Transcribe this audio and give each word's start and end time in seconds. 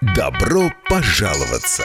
Добро 0.00 0.72
пожаловаться! 0.88 1.84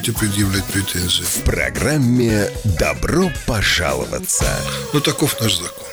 предъявлять 0.09 0.65
претензии? 0.65 1.21
В 1.21 1.43
программе 1.43 2.47
«Добро 2.79 3.29
пожаловаться». 3.45 4.45
Ну, 4.93 4.99
таков 4.99 5.39
наш 5.39 5.57
закон. 5.57 5.85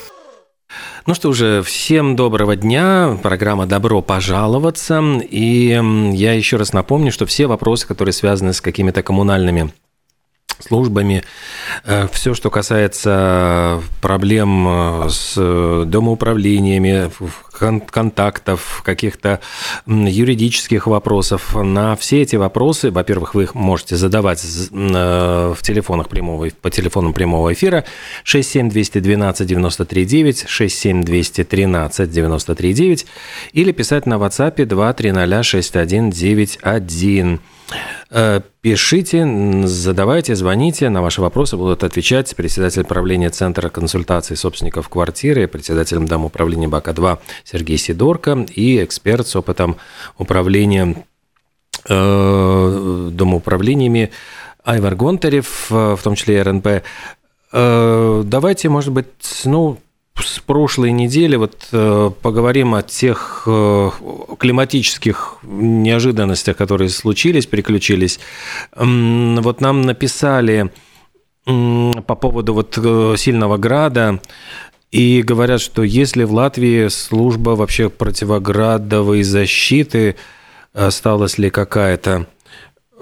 Ну 1.04 1.14
что 1.14 1.32
же, 1.34 1.62
всем 1.62 2.16
доброго 2.16 2.56
дня. 2.56 3.18
Программа 3.22 3.66
«Добро 3.66 4.00
пожаловаться». 4.00 5.02
И 5.30 5.78
я 6.14 6.32
еще 6.32 6.56
раз 6.56 6.72
напомню, 6.72 7.12
что 7.12 7.26
все 7.26 7.46
вопросы, 7.46 7.86
которые 7.86 8.14
связаны 8.14 8.54
с 8.54 8.62
какими-то 8.62 9.02
коммунальными 9.02 9.72
службами, 10.60 11.24
все, 12.12 12.34
что 12.34 12.50
касается 12.50 13.82
проблем 14.00 14.66
э, 14.68 15.08
с 15.10 15.34
э, 15.36 15.84
домоуправлениями, 15.86 17.10
кон- 17.52 17.80
контактов, 17.80 18.80
каких-то 18.84 19.40
юридических 19.86 20.86
вопросов, 20.86 21.54
на 21.54 21.96
все 21.96 22.22
эти 22.22 22.36
вопросы, 22.36 22.90
во-первых, 22.90 23.34
вы 23.34 23.42
их 23.44 23.54
можете 23.54 23.96
задавать 23.96 24.42
э, 24.44 25.54
в 25.56 25.62
телефонах 25.62 26.08
прямого, 26.08 26.48
по 26.62 26.70
телефонам 26.70 27.12
прямого 27.12 27.52
эфира 27.52 27.84
67212-93-9, 28.24 30.46
67213-93-9 30.46 33.04
или 33.52 33.72
писать 33.72 34.06
на 34.06 34.14
WhatsApp 34.14 34.64
2306191. 34.64 37.40
Э, 38.10 38.40
Пишите, 38.60 39.26
задавайте, 39.66 40.34
звоните. 40.34 40.88
На 40.88 41.02
ваши 41.02 41.20
вопросы 41.20 41.56
будут 41.56 41.84
отвечать 41.84 42.34
председатель 42.36 42.84
правления 42.84 43.30
Центра 43.30 43.68
консультаций 43.68 44.36
собственников 44.36 44.88
квартиры, 44.88 45.46
председателем 45.46 46.06
домоуправления 46.06 46.68
БАКа-2 46.68 47.18
Сергей 47.44 47.78
Сидорко 47.78 48.46
и 48.54 48.82
эксперт 48.82 49.26
с 49.26 49.36
опытом 49.36 49.76
управления 50.18 51.04
э, 51.88 53.08
домоуправлениями 53.12 54.10
Айвар 54.64 54.94
Гонтарев, 54.94 55.66
э, 55.70 55.96
в 55.96 56.02
том 56.02 56.14
числе 56.14 56.38
и 56.38 56.42
РНП. 56.42 56.66
Э, 57.52 58.22
Давайте, 58.24 58.68
может 58.68 58.92
быть, 58.92 59.06
ну, 59.44 59.78
с 60.24 60.38
прошлой 60.40 60.92
недели 60.92 61.36
вот 61.36 61.68
э, 61.72 62.10
поговорим 62.22 62.74
о 62.74 62.82
тех 62.82 63.44
э, 63.46 63.90
климатических 64.38 65.38
неожиданностях, 65.42 66.56
которые 66.56 66.88
случились, 66.88 67.46
приключились. 67.46 68.20
Вот 68.74 69.60
нам 69.60 69.82
написали 69.82 70.70
по 71.44 72.14
поводу 72.14 72.54
вот 72.54 72.76
э, 72.76 73.14
сильного 73.16 73.56
града, 73.56 74.20
и 74.90 75.22
говорят, 75.22 75.60
что 75.60 75.82
если 75.82 76.24
в 76.24 76.32
Латвии 76.32 76.88
служба 76.88 77.50
вообще 77.50 77.90
противоградовой 77.90 79.22
защиты, 79.22 80.16
осталась 80.72 81.36
ли 81.38 81.50
какая-то, 81.50 82.26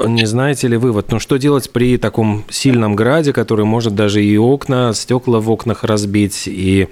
не 0.05 0.27
знаете 0.27 0.69
ли 0.69 0.77
вы, 0.77 0.93
вот, 0.93 1.11
ну 1.13 1.21
что 1.21 1.37
делать 1.37 1.73
при 1.73 1.97
таком 1.97 2.45
сильном 2.51 2.97
граде, 2.97 3.33
который 3.33 3.65
может 3.65 3.95
даже 3.95 4.25
и 4.25 4.37
окна, 4.37 4.93
стекла 4.95 5.41
в 5.41 5.51
окнах 5.51 5.85
разбить, 5.85 6.45
и 6.47 6.89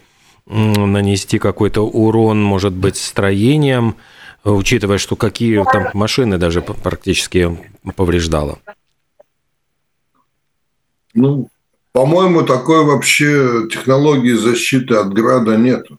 нанести 0.47 1.39
какой-то 1.39 1.87
урон, 1.87 2.43
может 2.43 2.73
быть, 2.73 2.97
строением, 2.97 3.97
учитывая, 4.45 4.99
что 4.99 5.17
какие 5.17 5.63
там 5.65 5.89
машины 5.95 6.39
даже 6.39 6.61
практически 6.61 7.57
повреждало? 7.97 8.59
Ну, 11.15 11.49
по-моему, 11.93 12.43
такой 12.43 12.85
вообще 12.85 13.69
технологии 13.71 14.33
защиты 14.33 14.97
от 14.97 15.15
града 15.15 15.57
нету. 15.57 15.99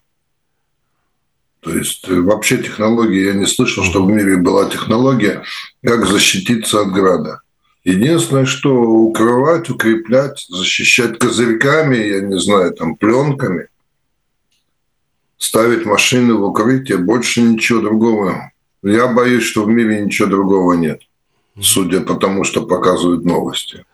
То 1.61 1.75
есть 1.75 2.07
э, 2.07 2.19
вообще 2.19 2.57
технологии, 2.57 3.25
я 3.25 3.33
не 3.33 3.47
слышал, 3.47 3.83
что 3.83 4.03
в 4.03 4.09
мире 4.09 4.37
была 4.37 4.69
технология, 4.69 5.43
как 5.83 6.05
защититься 6.05 6.81
от 6.81 6.91
града. 6.91 7.41
Единственное, 7.83 8.45
что 8.45 8.71
укрывать, 8.71 9.69
укреплять, 9.69 10.45
защищать 10.47 11.17
козырьками, 11.17 11.95
я 11.95 12.21
не 12.21 12.39
знаю, 12.39 12.73
там 12.73 12.95
пленками, 12.95 13.69
ставить 15.37 15.85
машины 15.85 16.33
в 16.33 16.43
укрытие, 16.43 16.97
больше 16.97 17.41
ничего 17.41 17.81
другого. 17.81 18.51
Я 18.83 19.07
боюсь, 19.07 19.43
что 19.43 19.63
в 19.63 19.69
мире 19.69 20.01
ничего 20.01 20.27
другого 20.27 20.73
нет, 20.73 21.01
судя 21.59 22.01
по 22.01 22.15
тому, 22.15 22.43
что 22.43 22.65
показывают 22.65 23.25
новости. 23.25 23.85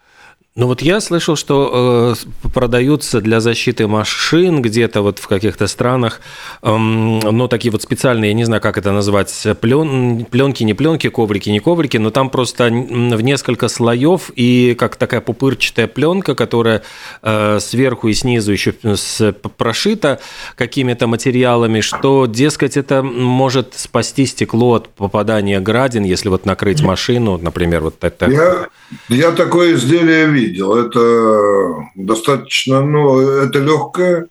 Ну 0.54 0.68
вот 0.68 0.82
я 0.82 1.00
слышал, 1.00 1.38
что 1.38 2.14
э, 2.44 2.50
продаются 2.50 3.22
для 3.22 3.40
защиты 3.40 3.88
машин 3.88 4.62
где-то 4.62 5.02
вот 5.02 5.20
в 5.20 5.28
каких-то 5.30 5.66
странах, 5.68 6.20
эм, 6.62 7.20
ну 7.20 7.48
такие 7.48 7.72
вот 7.72 7.82
специальные, 7.82 8.32
я 8.32 8.34
не 8.34 8.44
знаю, 8.44 8.62
как 8.62 8.78
это 8.78 8.92
назвать, 8.92 9.34
плен, 9.62 10.26
пленки, 10.26 10.64
не 10.64 10.74
пленки, 10.74 11.08
коврики, 11.08 11.50
не 11.50 11.62
коврики, 11.62 11.96
но 11.96 12.10
там 12.10 12.30
просто 12.30 12.66
в 12.66 13.22
несколько 13.22 13.70
слоев 13.70 14.30
и 14.36 14.76
как 14.78 14.98
такая 14.98 15.22
пупырчатая 15.22 15.88
пленка, 15.88 16.36
которая 16.36 16.84
э, 17.22 17.60
сверху 17.62 18.10
и 18.10 18.14
снизу 18.14 18.52
еще 18.52 18.74
с- 18.84 19.32
прошита 19.56 20.20
какими-то 20.58 21.08
материалами, 21.08 21.80
что, 21.80 22.26
дескать, 22.26 22.76
это 22.76 23.02
может 23.04 23.76
спасти 23.76 24.26
стекло 24.26 24.74
от 24.74 24.90
попадания 24.90 25.62
градин, 25.62 26.04
если 26.04 26.28
вот 26.28 26.46
накрыть 26.46 26.82
машину, 26.82 27.38
например, 27.38 27.80
вот 27.84 28.04
это. 28.04 28.30
Я, 28.30 28.68
я 29.08 29.32
такое 29.32 29.76
изделие 29.76 30.26
видел. 30.26 30.41
Это 30.50 31.90
достаточно, 31.96 32.82
ну, 32.82 33.20
это 33.20 33.60
легкое 33.60 34.28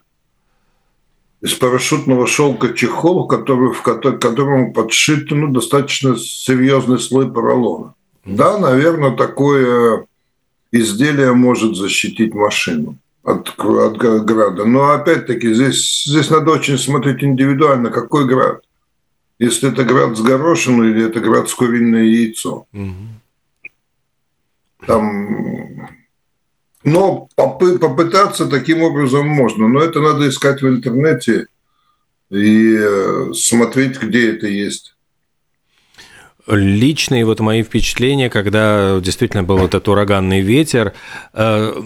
из 1.40 1.54
парашютного 1.54 2.26
шелка 2.26 2.74
чехол, 2.74 3.26
который, 3.26 3.72
в 3.72 3.82
ко- 3.82 4.12
которому 4.12 4.72
подшит 4.72 5.30
ну, 5.30 5.48
достаточно 5.48 6.16
серьезный 6.16 6.98
слой 6.98 7.32
поролона. 7.32 7.94
Да, 8.24 8.58
наверное, 8.58 9.16
такое 9.16 10.06
изделие 10.72 11.32
может 11.32 11.76
защитить 11.76 12.34
машину 12.34 12.96
от, 13.22 13.58
от 13.58 13.96
града. 13.96 14.64
Но 14.64 14.90
опять-таки 14.90 15.54
здесь, 15.54 16.04
здесь 16.04 16.30
надо 16.30 16.52
очень 16.52 16.78
смотреть 16.78 17.24
индивидуально, 17.24 17.90
какой 17.90 18.26
град. 18.26 18.62
Если 19.38 19.72
это 19.72 19.84
град 19.84 20.16
с 20.18 20.20
горошиной 20.20 20.90
или 20.90 21.06
это 21.06 21.20
град 21.20 21.48
с 21.48 21.54
куриное 21.54 22.04
яйцо. 22.04 22.66
Мгм. 22.72 23.20
Там... 24.86 25.88
Но 26.82 27.28
попы- 27.36 27.78
попытаться 27.78 28.46
таким 28.46 28.82
образом 28.82 29.28
можно, 29.28 29.68
но 29.68 29.80
это 29.80 30.00
надо 30.00 30.28
искать 30.28 30.62
в 30.62 30.68
интернете 30.68 31.46
и 32.30 32.76
э, 32.78 33.32
смотреть, 33.34 34.00
где 34.00 34.32
это 34.32 34.46
есть. 34.46 34.94
Личные 36.46 37.24
вот 37.26 37.40
мои 37.40 37.62
впечатления, 37.62 38.30
когда 38.30 38.98
действительно 39.00 39.42
был 39.42 39.58
этот 39.58 39.86
ураганный 39.88 40.40
ветер, 40.40 40.94
э, 41.34 41.82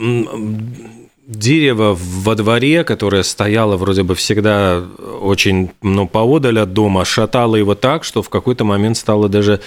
дерево 1.26 1.96
во 1.98 2.34
дворе, 2.34 2.84
которое 2.84 3.22
стояло 3.22 3.76
вроде 3.76 4.02
бы 4.02 4.14
всегда 4.14 4.82
очень 5.20 5.70
ну, 5.82 6.06
поодаль 6.06 6.60
от 6.60 6.72
дома, 6.72 7.04
шатало 7.04 7.56
его 7.56 7.74
так, 7.74 8.04
что 8.04 8.22
в 8.22 8.28
какой-то 8.28 8.64
момент 8.64 8.96
стало 8.96 9.28
даже 9.28 9.60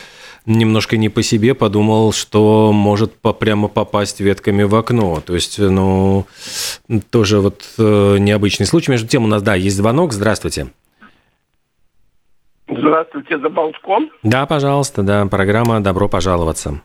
немножко 0.48 0.98
не 0.98 1.10
по 1.10 1.22
себе, 1.22 1.54
подумал, 1.54 2.12
что 2.14 2.72
может 2.74 3.14
по, 3.14 3.34
прямо 3.34 3.68
попасть 3.68 4.20
ветками 4.20 4.64
в 4.64 4.74
окно. 4.76 5.22
То 5.24 5.36
есть, 5.36 5.60
ну, 5.60 6.26
тоже 7.12 7.40
вот 7.40 7.64
э, 7.78 8.18
необычный 8.18 8.66
случай. 8.66 8.92
Между 8.92 9.08
тем 9.08 9.26
у 9.26 9.28
нас, 9.28 9.44
да, 9.44 9.54
есть 9.54 9.76
звонок. 9.76 10.14
Здравствуйте. 10.14 10.68
Здравствуйте, 12.70 13.38
за 13.40 13.50
Болтком. 13.50 14.10
Да, 14.24 14.46
пожалуйста, 14.46 15.04
да, 15.04 15.26
программа 15.26 15.80
«Добро 15.80 16.10
пожаловаться». 16.10 16.82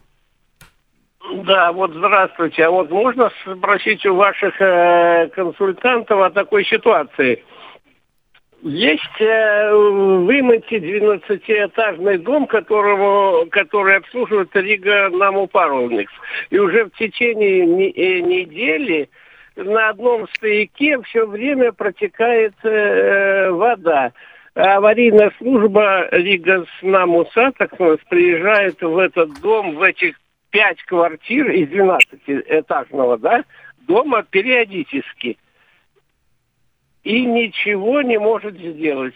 Да, 1.45 1.73
вот 1.73 1.93
здравствуйте. 1.93 2.65
А 2.65 2.71
вот 2.71 2.91
можно 2.91 3.31
спросить 3.57 4.05
у 4.07 4.15
ваших 4.15 4.61
э, 4.61 5.29
консультантов 5.35 6.21
о 6.21 6.31
такой 6.31 6.65
ситуации? 6.65 7.43
Есть 8.63 9.21
э, 9.21 9.75
в 9.75 10.31
Иманте 10.31 10.77
12-этажный 10.77 12.19
дом, 12.19 12.47
которого, 12.47 13.45
который 13.47 13.97
обслуживает 13.97 14.55
Рига 14.55 15.09
Наму 15.11 15.49
Паровникс. 15.49 16.13
И 16.51 16.59
уже 16.59 16.85
в 16.85 16.91
течение 16.91 17.67
не, 17.67 17.91
э, 17.91 18.21
недели 18.21 19.11
на 19.57 19.89
одном 19.89 20.29
стояке 20.37 21.03
все 21.03 21.27
время 21.27 21.73
протекает 21.73 22.55
э, 22.63 23.51
вода. 23.51 24.13
Аварийная 24.55 25.33
служба 25.39 26.07
Рига 26.13 26.65
Намуса, 26.83 27.51
так 27.59 27.75
сказать, 27.75 28.01
приезжает 28.09 28.81
в 28.81 28.97
этот 28.97 29.41
дом, 29.41 29.75
в 29.75 29.83
этих 29.83 30.21
пять 30.51 30.81
квартир 30.85 31.51
из 31.51 31.69
12-этажного, 31.69 33.19
да, 33.19 33.45
дома 33.89 34.23
периодически– 34.23 35.37
и 37.05 37.25
ничего 37.25 38.03
не 38.03 38.19
может 38.19 38.57
сделать. 38.57 39.15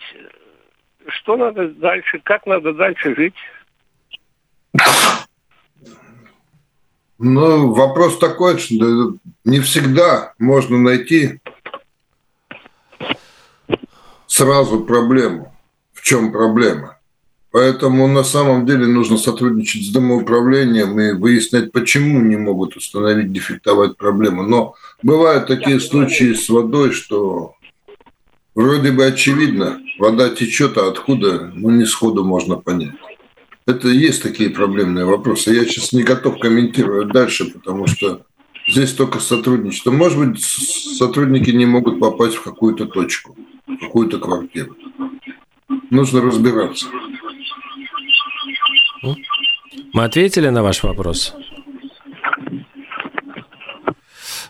Что 1.06 1.36
надо 1.36 1.68
дальше, 1.68 2.20
как 2.22 2.46
надо 2.46 2.72
дальше 2.72 3.14
жить? 3.14 3.34
Ну, 7.18 7.72
вопрос 7.72 8.18
такой, 8.18 8.58
что 8.58 9.16
не 9.44 9.60
всегда 9.60 10.34
можно 10.38 10.78
найти 10.78 11.40
сразу 14.26 14.84
проблему. 14.84 15.54
В 15.94 16.02
чем 16.02 16.30
проблема? 16.32 16.98
Поэтому 17.52 18.06
на 18.06 18.22
самом 18.22 18.66
деле 18.66 18.86
нужно 18.86 19.16
сотрудничать 19.16 19.86
с 19.86 19.90
домоуправлением 19.90 21.00
и 21.00 21.12
выяснять, 21.12 21.72
почему 21.72 22.20
не 22.20 22.36
могут 22.36 22.76
установить, 22.76 23.32
дефектовать 23.32 23.96
проблему. 23.96 24.42
Но 24.42 24.74
бывают 25.02 25.46
такие 25.46 25.80
случаи 25.80 26.34
с 26.34 26.50
водой, 26.50 26.92
что 26.92 27.55
Вроде 28.56 28.90
бы 28.90 29.04
очевидно, 29.04 29.82
вода 29.98 30.30
течет, 30.30 30.78
а 30.78 30.88
откуда, 30.88 31.52
ну, 31.54 31.68
не 31.68 31.84
сходу 31.84 32.24
можно 32.24 32.56
понять. 32.56 32.94
Это 33.66 33.88
есть 33.88 34.22
такие 34.22 34.48
проблемные 34.48 35.04
вопросы. 35.04 35.52
Я 35.52 35.66
сейчас 35.66 35.92
не 35.92 36.02
готов 36.02 36.38
комментировать 36.38 37.08
дальше, 37.08 37.50
потому 37.52 37.86
что 37.86 38.22
здесь 38.66 38.94
только 38.94 39.20
сотрудничество. 39.20 39.90
Может 39.90 40.18
быть, 40.18 40.40
сотрудники 40.40 41.50
не 41.50 41.66
могут 41.66 42.00
попасть 42.00 42.36
в 42.36 42.42
какую-то 42.42 42.86
точку, 42.86 43.36
в 43.66 43.76
какую-то 43.76 44.18
квартиру. 44.18 44.74
Нужно 45.90 46.22
разбираться. 46.22 46.86
Мы 49.92 50.02
ответили 50.02 50.48
на 50.48 50.62
ваш 50.62 50.82
вопрос? 50.82 51.34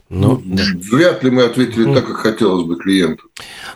Ну, 0.08 0.40
да. 0.44 0.62
Вряд 0.92 1.24
ли 1.24 1.30
мы 1.30 1.42
ответили 1.42 1.84
ну, 1.84 1.94
так, 1.94 2.06
как 2.06 2.18
хотелось 2.18 2.64
бы 2.64 2.76
клиенту. 2.76 3.24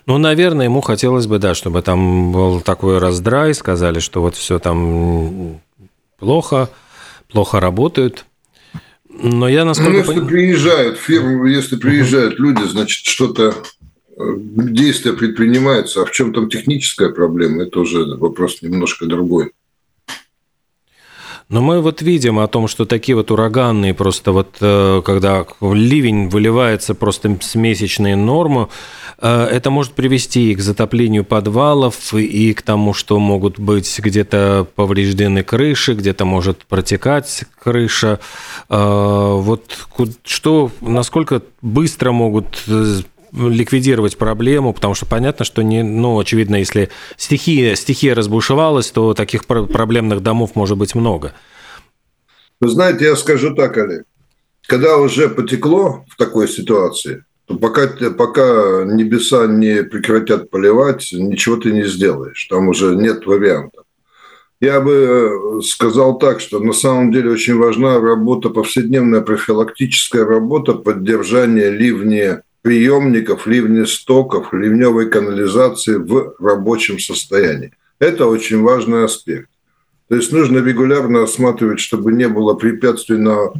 Ну, 0.06 0.18
наверное, 0.18 0.66
ему 0.66 0.80
хотелось 0.80 1.26
бы, 1.26 1.38
да, 1.38 1.54
чтобы 1.54 1.82
там 1.82 2.30
был 2.30 2.60
такой 2.60 2.98
раздрай, 2.98 3.52
сказали, 3.52 3.98
что 3.98 4.22
вот 4.22 4.36
все 4.36 4.60
там 4.60 5.60
плохо, 6.18 6.70
плохо 7.28 7.58
работают. 7.58 8.26
Но 9.08 9.48
я 9.48 9.64
насколько... 9.64 9.90
Ну, 9.90 9.98
если 9.98 10.14
пон... 10.14 10.26
приезжают 10.28 10.98
фирмы, 10.98 11.50
если 11.50 11.76
приезжают 11.76 12.38
люди, 12.38 12.62
значит, 12.62 13.04
что-то 13.06 13.54
э, 14.16 14.22
действия 14.36 15.14
предпринимаются, 15.14 16.02
а 16.02 16.04
в 16.04 16.12
чем 16.12 16.32
там 16.32 16.48
техническая 16.48 17.08
проблема, 17.08 17.64
это 17.64 17.80
уже 17.80 18.04
вопрос 18.04 18.62
немножко 18.62 19.06
другой. 19.06 19.50
Но 21.50 21.60
мы 21.60 21.80
вот 21.80 22.00
видим 22.00 22.38
о 22.38 22.46
том, 22.46 22.68
что 22.68 22.84
такие 22.84 23.16
вот 23.16 23.32
ураганные 23.32 23.92
просто 23.92 24.30
вот, 24.30 24.58
э, 24.60 25.02
когда 25.04 25.44
ливень 25.60 26.28
выливается 26.28 26.94
просто 26.94 27.36
с 27.40 27.56
месячной 27.56 28.14
нормы, 28.14 28.68
э, 29.18 29.48
это 29.50 29.70
может 29.70 29.94
привести 29.94 30.52
и 30.52 30.54
к 30.54 30.60
затоплению 30.60 31.24
подвалов, 31.24 32.14
и 32.14 32.54
к 32.54 32.62
тому, 32.62 32.94
что 32.94 33.18
могут 33.18 33.58
быть 33.58 33.98
где-то 33.98 34.68
повреждены 34.76 35.42
крыши, 35.42 35.94
где-то 35.94 36.24
может 36.24 36.66
протекать 36.66 37.42
крыша. 37.60 38.20
Э, 38.68 39.34
вот 39.36 39.76
что, 40.22 40.70
насколько 40.80 41.42
быстро 41.62 42.12
могут 42.12 42.62
ликвидировать 43.32 44.16
проблему, 44.16 44.72
потому 44.72 44.94
что 44.94 45.06
понятно, 45.06 45.44
что 45.44 45.62
не, 45.62 45.82
ну, 45.82 46.18
очевидно, 46.18 46.56
если 46.56 46.90
стихия, 47.16 47.74
стихия 47.74 48.14
разбушевалась, 48.14 48.90
то 48.90 49.14
таких 49.14 49.46
проблемных 49.46 50.22
домов 50.22 50.52
может 50.54 50.78
быть 50.78 50.94
много. 50.94 51.32
Вы 52.60 52.68
знаете, 52.68 53.06
я 53.06 53.16
скажу 53.16 53.54
так, 53.54 53.76
Олег, 53.78 54.04
когда 54.66 54.98
уже 54.98 55.28
потекло 55.28 56.04
в 56.08 56.16
такой 56.16 56.48
ситуации, 56.48 57.24
то 57.46 57.56
пока, 57.56 57.88
пока 58.10 58.84
небеса 58.84 59.46
не 59.46 59.82
прекратят 59.82 60.50
поливать, 60.50 61.08
ничего 61.12 61.56
ты 61.56 61.72
не 61.72 61.84
сделаешь. 61.84 62.46
Там 62.48 62.68
уже 62.68 62.94
нет 62.94 63.26
вариантов. 63.26 63.84
Я 64.60 64.80
бы 64.80 64.92
э, 64.92 65.62
сказал 65.62 66.18
так, 66.18 66.40
что 66.40 66.60
на 66.60 66.74
самом 66.74 67.12
деле 67.12 67.30
очень 67.30 67.56
важна 67.56 67.98
работа, 67.98 68.50
повседневная 68.50 69.22
профилактическая 69.22 70.24
работа 70.24 70.74
поддержания 70.74 71.70
ливней 71.70 72.42
приемников, 72.62 73.46
ливнестоков, 73.46 74.52
ливневой 74.52 75.08
канализации 75.08 75.96
в 75.96 76.34
рабочем 76.38 76.98
состоянии. 76.98 77.72
Это 77.98 78.26
очень 78.26 78.60
важный 78.62 79.04
аспект. 79.04 79.48
То 80.08 80.16
есть 80.16 80.32
нужно 80.32 80.58
регулярно 80.58 81.22
осматривать, 81.22 81.80
чтобы 81.80 82.12
не 82.12 82.28
было 82.28 82.54
препятствий 82.54 83.16
на 83.16 83.52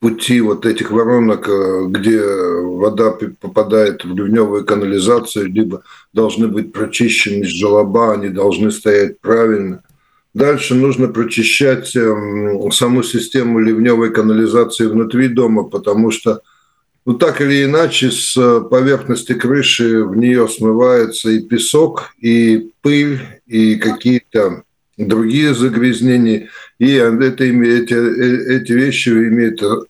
пути 0.00 0.40
вот 0.40 0.66
этих 0.66 0.90
воронок, 0.90 1.48
э, 1.48 1.86
где 1.88 2.22
вода 2.22 3.16
попадает 3.40 4.04
в 4.04 4.14
ливневую 4.14 4.64
канализацию, 4.64 5.52
либо 5.52 5.82
должны 6.12 6.48
быть 6.48 6.72
прочищены 6.72 7.44
желоба, 7.44 8.14
они 8.14 8.28
должны 8.28 8.70
стоять 8.70 9.20
правильно. 9.20 9.82
Дальше 10.32 10.74
нужно 10.74 11.08
прочищать 11.08 11.94
эм, 11.96 12.70
саму 12.70 13.02
систему 13.02 13.58
ливневой 13.58 14.12
канализации 14.12 14.86
внутри 14.86 15.28
дома, 15.28 15.64
потому 15.64 16.10
что 16.10 16.40
ну, 17.06 17.14
так 17.14 17.40
или 17.40 17.64
иначе, 17.64 18.10
с 18.10 18.36
э, 18.36 18.60
поверхности 18.60 19.32
крыши 19.32 20.04
в 20.04 20.16
нее 20.16 20.48
смывается 20.48 21.30
и 21.30 21.40
песок, 21.40 22.14
и 22.20 22.72
пыль, 22.82 23.20
и 23.46 23.76
какие-то 23.76 24.64
другие 24.98 25.54
загрязнения. 25.54 26.50
И 26.78 26.92
это, 26.92 27.44
эти, 27.44 27.94
э, 27.94 28.56
эти 28.56 28.72
вещи 28.72 29.08
имеют 29.08 29.62
э, 29.62 29.80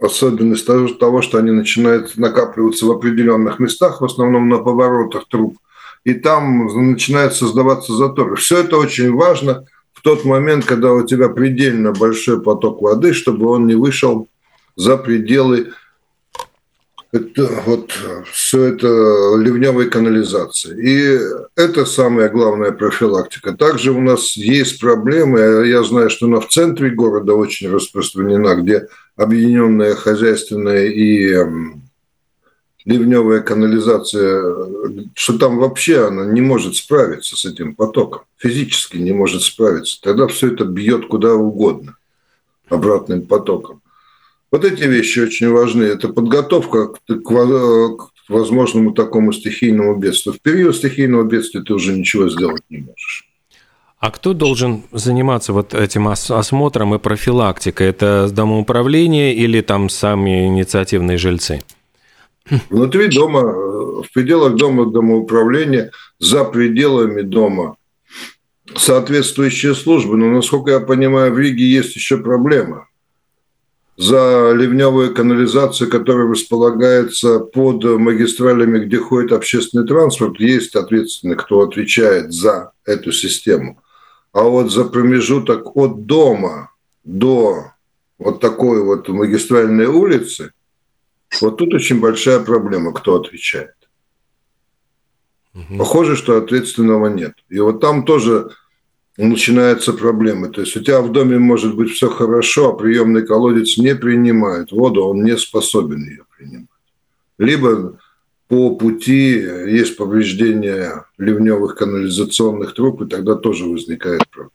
особенность 0.00 0.66
того, 0.66 1.22
что 1.22 1.38
они 1.38 1.50
начинают 1.50 2.16
накапливаться 2.16 2.86
в 2.86 2.90
определенных 2.90 3.58
местах, 3.58 4.00
в 4.00 4.04
основном 4.04 4.48
на 4.48 4.58
поворотах 4.58 5.28
труб, 5.28 5.58
и 6.04 6.14
там 6.14 6.66
начинает 6.90 7.34
создаваться 7.34 7.92
затор. 7.92 8.36
Все 8.36 8.60
это 8.60 8.78
очень 8.78 9.12
важно 9.12 9.66
в 9.92 10.00
тот 10.00 10.24
момент, 10.24 10.64
когда 10.64 10.92
у 10.92 11.06
тебя 11.06 11.28
предельно 11.28 11.92
большой 11.92 12.42
поток 12.42 12.80
воды, 12.80 13.12
чтобы 13.12 13.46
он 13.46 13.66
не 13.66 13.74
вышел 13.74 14.28
за 14.76 14.96
пределы 14.96 15.72
это, 17.12 17.62
вот 17.66 17.92
все 18.32 18.64
это 18.64 18.86
ливневой 19.38 19.90
канализации. 19.90 20.76
И 20.82 21.18
это 21.56 21.84
самая 21.84 22.30
главная 22.30 22.72
профилактика. 22.72 23.52
Также 23.52 23.92
у 23.92 24.00
нас 24.00 24.34
есть 24.34 24.80
проблемы, 24.80 25.66
я 25.66 25.82
знаю, 25.84 26.08
что 26.08 26.26
она 26.26 26.40
в 26.40 26.48
центре 26.48 26.90
города 26.90 27.34
очень 27.34 27.70
распространена, 27.70 28.54
где 28.56 28.88
объединенная 29.16 29.94
хозяйственная 29.94 30.86
и 30.86 31.28
эм, 31.34 31.82
ливневая 32.86 33.40
канализация, 33.40 34.42
что 35.14 35.38
там 35.38 35.58
вообще 35.58 36.06
она 36.06 36.24
не 36.24 36.40
может 36.40 36.76
справиться 36.76 37.36
с 37.36 37.44
этим 37.44 37.74
потоком, 37.74 38.22
физически 38.38 38.96
не 38.96 39.12
может 39.12 39.42
справиться. 39.42 40.00
Тогда 40.00 40.28
все 40.28 40.52
это 40.52 40.64
бьет 40.64 41.08
куда 41.08 41.34
угодно 41.34 41.96
обратным 42.70 43.26
потоком. 43.26 43.81
Вот 44.52 44.66
эти 44.66 44.84
вещи 44.84 45.20
очень 45.20 45.48
важны. 45.48 45.84
Это 45.84 46.08
подготовка 46.08 46.88
к, 46.88 46.98
к 47.06 48.10
возможному 48.28 48.92
такому 48.92 49.32
стихийному 49.32 49.96
бедствию. 49.96 50.34
В 50.34 50.40
период 50.42 50.76
стихийного 50.76 51.24
бедствия 51.24 51.62
ты 51.62 51.72
уже 51.72 51.92
ничего 51.92 52.28
сделать 52.28 52.62
не 52.68 52.78
можешь. 52.78 53.24
А 53.98 54.10
кто 54.10 54.34
должен 54.34 54.82
заниматься 54.92 55.54
вот 55.54 55.74
этим 55.74 56.08
осмотром 56.08 56.94
и 56.94 56.98
профилактикой? 56.98 57.86
Это 57.86 58.28
домоуправление 58.30 59.34
или 59.34 59.62
там 59.62 59.88
сами 59.88 60.48
инициативные 60.48 61.16
жильцы? 61.16 61.62
Внутри 62.68 63.08
дома, 63.08 63.42
в 63.42 64.06
пределах 64.12 64.56
дома 64.56 64.84
домоуправления, 64.86 65.92
за 66.18 66.44
пределами 66.44 67.22
дома 67.22 67.76
соответствующие 68.76 69.74
службы. 69.74 70.16
Но, 70.16 70.26
насколько 70.26 70.72
я 70.72 70.80
понимаю, 70.80 71.32
в 71.32 71.38
Риге 71.38 71.64
есть 71.64 71.96
еще 71.96 72.18
проблема– 72.18 72.88
за 73.96 74.52
ливневую 74.52 75.14
канализацию, 75.14 75.90
которая 75.90 76.28
располагается 76.28 77.40
под 77.40 77.84
магистралями, 77.84 78.84
где 78.84 78.98
ходит 78.98 79.32
общественный 79.32 79.86
транспорт, 79.86 80.40
есть 80.40 80.74
ответственный, 80.74 81.36
кто 81.36 81.60
отвечает 81.60 82.32
за 82.32 82.72
эту 82.84 83.12
систему. 83.12 83.82
А 84.32 84.42
вот 84.44 84.72
за 84.72 84.84
промежуток 84.84 85.76
от 85.76 86.06
дома 86.06 86.70
до 87.04 87.72
вот 88.18 88.40
такой 88.40 88.82
вот 88.82 89.08
магистральной 89.08 89.86
улицы, 89.86 90.52
вот 91.40 91.58
тут 91.58 91.74
очень 91.74 92.00
большая 92.00 92.40
проблема, 92.40 92.92
кто 92.92 93.16
отвечает. 93.16 93.74
Похоже, 95.76 96.16
что 96.16 96.38
ответственного 96.38 97.08
нет. 97.08 97.34
И 97.50 97.60
вот 97.60 97.80
там 97.80 98.06
тоже 98.06 98.50
начинаются 99.16 99.92
проблемы. 99.92 100.48
То 100.48 100.62
есть 100.62 100.76
у 100.76 100.80
тебя 100.80 101.00
в 101.00 101.12
доме 101.12 101.38
может 101.38 101.76
быть 101.76 101.90
все 101.90 102.08
хорошо, 102.08 102.70
а 102.70 102.76
приемный 102.76 103.26
колодец 103.26 103.76
не 103.76 103.94
принимает 103.94 104.72
воду, 104.72 105.04
он 105.04 105.22
не 105.22 105.36
способен 105.36 106.04
ее 106.04 106.24
принимать. 106.36 106.68
Либо 107.38 107.98
по 108.48 108.74
пути 108.76 109.32
есть 109.66 109.96
повреждение 109.96 111.04
ливневых 111.18 111.76
канализационных 111.76 112.74
труб, 112.74 113.02
и 113.02 113.08
тогда 113.08 113.34
тоже 113.34 113.64
возникает 113.64 114.28
проблема. 114.28 114.52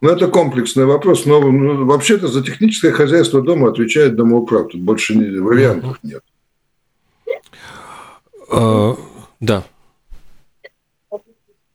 Ну, 0.00 0.10
это 0.10 0.28
комплексный 0.28 0.84
вопрос, 0.84 1.24
но 1.24 1.40
ну, 1.40 1.86
вообще-то 1.86 2.28
за 2.28 2.42
техническое 2.42 2.92
хозяйство 2.92 3.40
дома 3.40 3.70
отвечает 3.70 4.16
домоуправ. 4.16 4.68
Тут 4.68 4.82
больше 4.82 5.16
не, 5.16 5.38
вариантов 5.38 5.98
нет. 6.02 6.22
Uh, 8.50 8.98
да. 9.40 9.64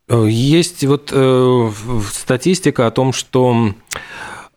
Э, 0.09 0.25
есть 0.27 0.83
вот 0.85 1.11
э, 1.13 1.71
статистика 2.11 2.87
о 2.87 2.91
том, 2.91 3.13
что, 3.13 3.73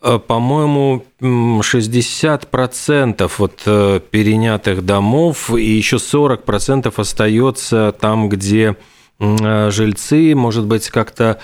э, 0.00 0.18
по-моему, 0.18 1.04
60% 1.20 3.30
вот 3.38 3.62
э, 3.66 4.00
перенятых 4.10 4.84
домов 4.84 5.54
и 5.54 5.64
еще 5.64 5.96
40% 5.96 6.92
остается 6.96 7.94
там, 8.00 8.28
где 8.28 8.76
жильцы, 9.20 10.34
может 10.34 10.66
быть, 10.66 10.90
как-то 10.90 11.38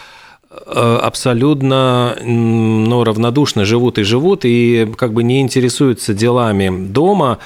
абсолютно 0.50 2.16
ну, 2.20 3.04
равнодушно 3.04 3.64
живут 3.64 3.98
и 3.98 4.02
живут, 4.02 4.40
и 4.42 4.92
как 4.96 5.12
бы 5.12 5.22
не 5.22 5.40
интересуются 5.40 6.12
делами 6.12 6.88
дома, 6.88 7.38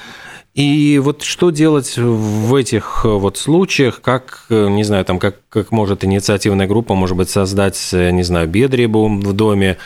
и 0.55 1.01
вот 1.03 1.23
что 1.23 1.51
делать 1.51 1.97
в 1.97 2.55
этих 2.55 3.03
э, 3.05 3.09
вот 3.09 3.39
случаях, 3.39 4.03
как, 4.03 4.45
э, 4.51 4.69
не 4.69 4.85
знаю, 4.85 5.03
там, 5.07 5.19
как, 5.19 5.37
как 5.49 5.73
может 5.73 6.05
инициативная 6.05 6.67
группа, 6.67 6.95
может 6.95 7.17
быть, 7.17 7.31
создать, 7.31 7.89
э, 7.93 8.11
не 8.11 8.23
знаю, 8.23 8.49
бедребу 8.49 9.09
в 9.09 9.33
доме, 9.33 9.79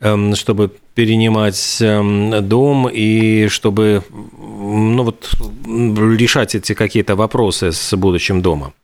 эм, 0.00 0.34
чтобы 0.34 0.72
перенимать 0.94 1.78
эм, 1.80 2.46
дом 2.46 2.86
и 2.92 3.48
чтобы, 3.48 4.02
ну 4.10 5.04
вот, 5.04 5.30
решать 5.66 6.54
эти 6.54 6.74
какие-то 6.74 7.16
вопросы 7.16 7.72
с 7.72 7.96
будущим 7.96 8.42
домом? 8.42 8.74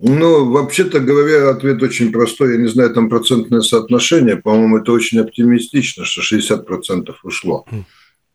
Ну, 0.00 0.50
вообще-то 0.50 1.00
говоря, 1.00 1.48
ответ 1.48 1.82
очень 1.82 2.12
простой. 2.12 2.52
Я 2.52 2.58
не 2.58 2.68
знаю, 2.68 2.92
там 2.92 3.08
процентное 3.08 3.62
соотношение. 3.62 4.36
По-моему, 4.36 4.78
это 4.78 4.92
очень 4.92 5.18
оптимистично, 5.20 6.04
что 6.04 6.20
60% 6.20 7.14
ушло. 7.24 7.64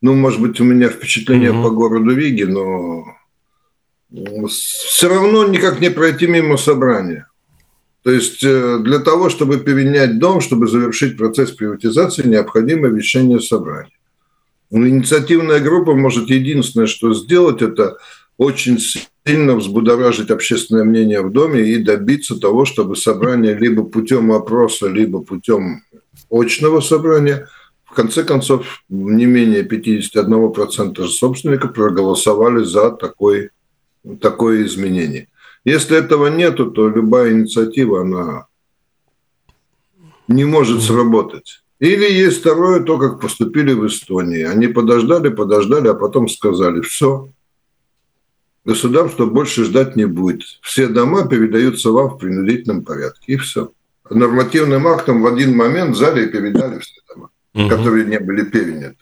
Ну, 0.04 0.16
может 0.16 0.42
быть, 0.42 0.60
у 0.60 0.66
меня 0.66 0.90
впечатление 0.90 1.54
угу. 1.54 1.64
по 1.64 1.70
городу 1.70 2.14
Виги, 2.14 2.44
но 2.44 3.06
все 4.50 5.08
равно 5.08 5.48
никак 5.48 5.80
не 5.80 5.90
пройти 5.90 6.28
мимо 6.28 6.58
собрания. 6.58 7.28
То 8.04 8.12
есть 8.12 8.44
э, 8.44 8.80
для 8.82 9.00
того, 9.00 9.30
чтобы 9.30 9.60
перенять 9.60 10.20
дом, 10.20 10.42
чтобы 10.42 10.68
завершить 10.68 11.16
процесс 11.16 11.52
приватизации, 11.52 12.28
необходимо 12.28 12.90
решение 12.90 13.40
собрания. 13.40 13.98
Инициативная 14.72 15.62
группа 15.62 15.96
может 15.96 16.30
единственное, 16.30 16.88
что 16.88 17.14
сделать, 17.14 17.62
это 17.62 17.96
очень 18.38 18.80
сильно 19.26 19.56
взбудоражить 19.56 20.32
общественное 20.32 20.84
мнение 20.84 21.22
в 21.22 21.32
доме 21.32 21.62
и 21.62 21.78
добиться 21.78 22.38
того, 22.38 22.66
чтобы 22.66 22.98
собрание 22.98 23.54
либо 23.54 23.84
путем 23.86 24.34
опроса, 24.34 24.90
либо 24.90 25.22
путем 25.22 25.82
очного 26.30 26.82
собрания– 26.82 27.48
в 27.94 27.96
конце 27.96 28.24
концов, 28.24 28.84
не 28.90 29.28
менее 29.28 29.62
51% 29.62 31.06
собственников 31.06 31.74
проголосовали 31.74 32.64
за 32.64 32.90
такой, 32.90 33.52
такое 34.20 34.66
изменение. 34.66 35.28
Если 35.64 35.96
этого 35.96 36.26
нету, 36.26 36.72
то 36.72 36.90
любая 36.90 37.34
инициатива, 37.34 38.02
она 38.02 38.48
не 40.28 40.44
может 40.44 40.82
сработать. 40.82 41.64
Или 41.80 42.12
есть 42.12 42.40
второе, 42.40 42.84
то, 42.84 42.98
как 42.98 43.20
поступили 43.20 43.74
в 43.74 43.86
Эстонии. 43.86 44.42
Они 44.42 44.68
подождали, 44.68 45.30
подождали, 45.30 45.88
а 45.88 45.94
потом 45.94 46.28
сказали, 46.28 46.82
все, 46.82 47.30
государство 48.66 49.28
больше 49.28 49.66
ждать 49.66 49.96
не 49.96 50.06
будет. 50.06 50.42
Все 50.64 50.88
дома 50.88 51.28
передаются 51.28 51.92
вам 51.92 52.10
в 52.10 52.18
принудительном 52.18 52.84
порядке, 52.84 53.34
и 53.34 53.38
все. 53.38 53.72
Нормативным 54.10 54.88
актом 54.88 55.22
в 55.22 55.28
один 55.28 55.56
момент 55.56 55.96
взяли 55.96 56.26
и 56.26 56.32
передали 56.32 56.80
все 56.80 57.00
дома 57.08 57.30
угу. 57.54 57.70
которые 57.70 58.06
не 58.06 58.20
были 58.20 58.44
переняты. 58.44 58.98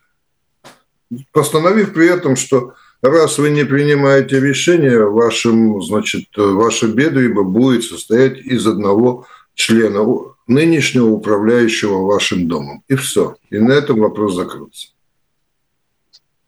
Постановив 1.31 1.93
при 1.93 2.07
этом, 2.07 2.35
что 2.35 2.73
раз 3.01 3.37
вы 3.37 3.49
не 3.49 3.65
принимаете 3.65 4.39
решение, 4.39 5.05
вашим, 5.09 5.81
значит, 5.81 6.25
ваше 6.35 6.87
бедриба 6.87 7.43
будет 7.43 7.83
состоять 7.83 8.37
из 8.39 8.65
одного 8.65 9.25
члена 9.53 10.05
нынешнего 10.47 11.07
управляющего 11.07 12.05
вашим 12.05 12.47
домом. 12.47 12.83
И 12.87 12.95
все. 12.95 13.35
И 13.49 13.57
на 13.57 13.71
этом 13.73 13.99
вопрос 13.99 14.35
закрылся. 14.35 14.89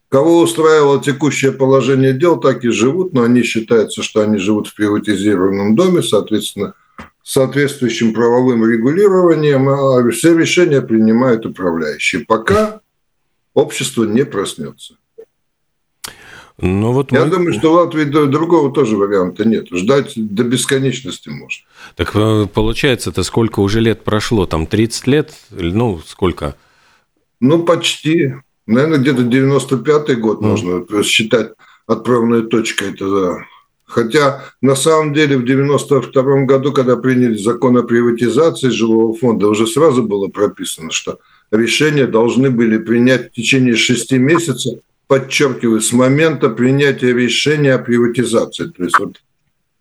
Кого 0.10 0.42
устраивало 0.42 1.02
текущее 1.02 1.52
положение 1.52 2.14
дел, 2.14 2.40
так 2.40 2.64
и 2.64 2.70
живут, 2.70 3.14
но 3.14 3.24
они 3.24 3.42
считаются, 3.42 4.04
что 4.04 4.22
они 4.22 4.38
живут 4.38 4.68
в 4.68 4.76
приватизированном 4.76 5.76
доме, 5.76 6.04
соответственно, 6.04 6.76
соответствующим 7.24 8.13
правовым 8.13 8.70
регулированием, 8.70 9.70
а 9.70 10.12
все 10.12 10.38
решения 10.38 10.82
принимают 10.82 11.46
управляющие, 11.46 12.25
пока 12.25 12.82
общество 13.53 14.03
не 14.03 14.25
проснется. 14.25 14.98
Ну, 16.62 16.92
вот 16.92 17.12
Я 17.12 17.25
мы... 17.25 17.32
думаю, 17.32 17.53
что 17.53 17.72
в 17.72 17.75
Латвии 17.75 18.03
другого 18.03 18.72
тоже 18.72 18.96
варианта 18.96 19.48
нет. 19.48 19.68
Ждать 19.72 20.13
до 20.15 20.44
бесконечности 20.44 21.30
можно. 21.30 21.65
Так 21.96 22.12
э, 22.13 22.48
получается, 22.53 23.10
это 23.10 23.24
сколько 23.24 23.60
уже 23.60 23.80
лет 23.80 24.03
прошло? 24.03 24.46
Там 24.46 24.68
30 24.68 25.08
лет? 25.08 25.34
Ну, 25.50 26.00
сколько? 26.06 26.56
Ну, 27.39 27.63
почти. 27.63 28.36
Наверное, 28.68 29.00
где-то 29.00 29.24
95-й 29.24 30.15
год 30.15 30.42
mm. 30.42 30.46
можно 30.46 31.03
считать 31.03 31.53
отправной 31.88 32.44
точкой. 32.44 32.94
Это 32.94 33.46
Хотя 33.86 34.44
на 34.62 34.75
самом 34.75 35.13
деле 35.13 35.38
в 35.38 35.44
1992 35.44 36.46
году, 36.46 36.72
когда 36.72 36.96
приняли 36.96 37.36
закон 37.38 37.78
о 37.78 37.84
приватизации 37.84 38.70
жилого 38.70 39.16
фонда, 39.16 39.48
уже 39.48 39.68
сразу 39.68 40.04
было 40.04 40.28
прописано, 40.30 40.90
что 40.92 41.20
решения 41.52 42.08
должны 42.08 42.50
были 42.50 42.78
принять 42.78 43.28
в 43.28 43.32
течение 43.34 43.75
шести 43.75 44.18
месяцев, 44.18 44.80
подчеркиваю, 45.08 45.82
с 45.82 45.94
момента 45.94 46.50
принятия 46.50 47.13
решения 47.13 47.74
о 47.74 47.80
приватизации. 47.80 48.68
То 48.68 48.84
есть 48.84 48.98
вот 48.98 49.22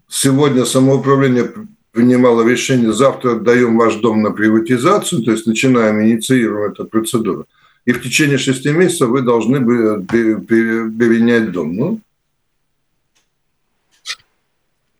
сегодня 0.09 0.65
самоуправление 0.67 1.51
принимало 1.93 2.47
решение, 2.47 2.93
завтра 2.93 3.37
отдаем 3.37 3.79
ваш 3.79 3.95
дом 3.97 4.23
на 4.23 4.31
приватизацию, 4.31 5.23
то 5.23 5.31
есть 5.31 5.47
начинаем 5.47 6.03
инициировать 6.03 6.75
эту 6.75 6.87
процедуру. 6.87 7.47
И 7.85 7.93
в 7.93 8.03
течение 8.03 8.39
шести 8.39 8.71
месяцев 8.71 9.09
вы 9.09 9.23
должны 9.23 9.61
были 9.61 10.05
перенять 10.05 11.51
дом. 11.53 11.77
Ну, 11.77 12.01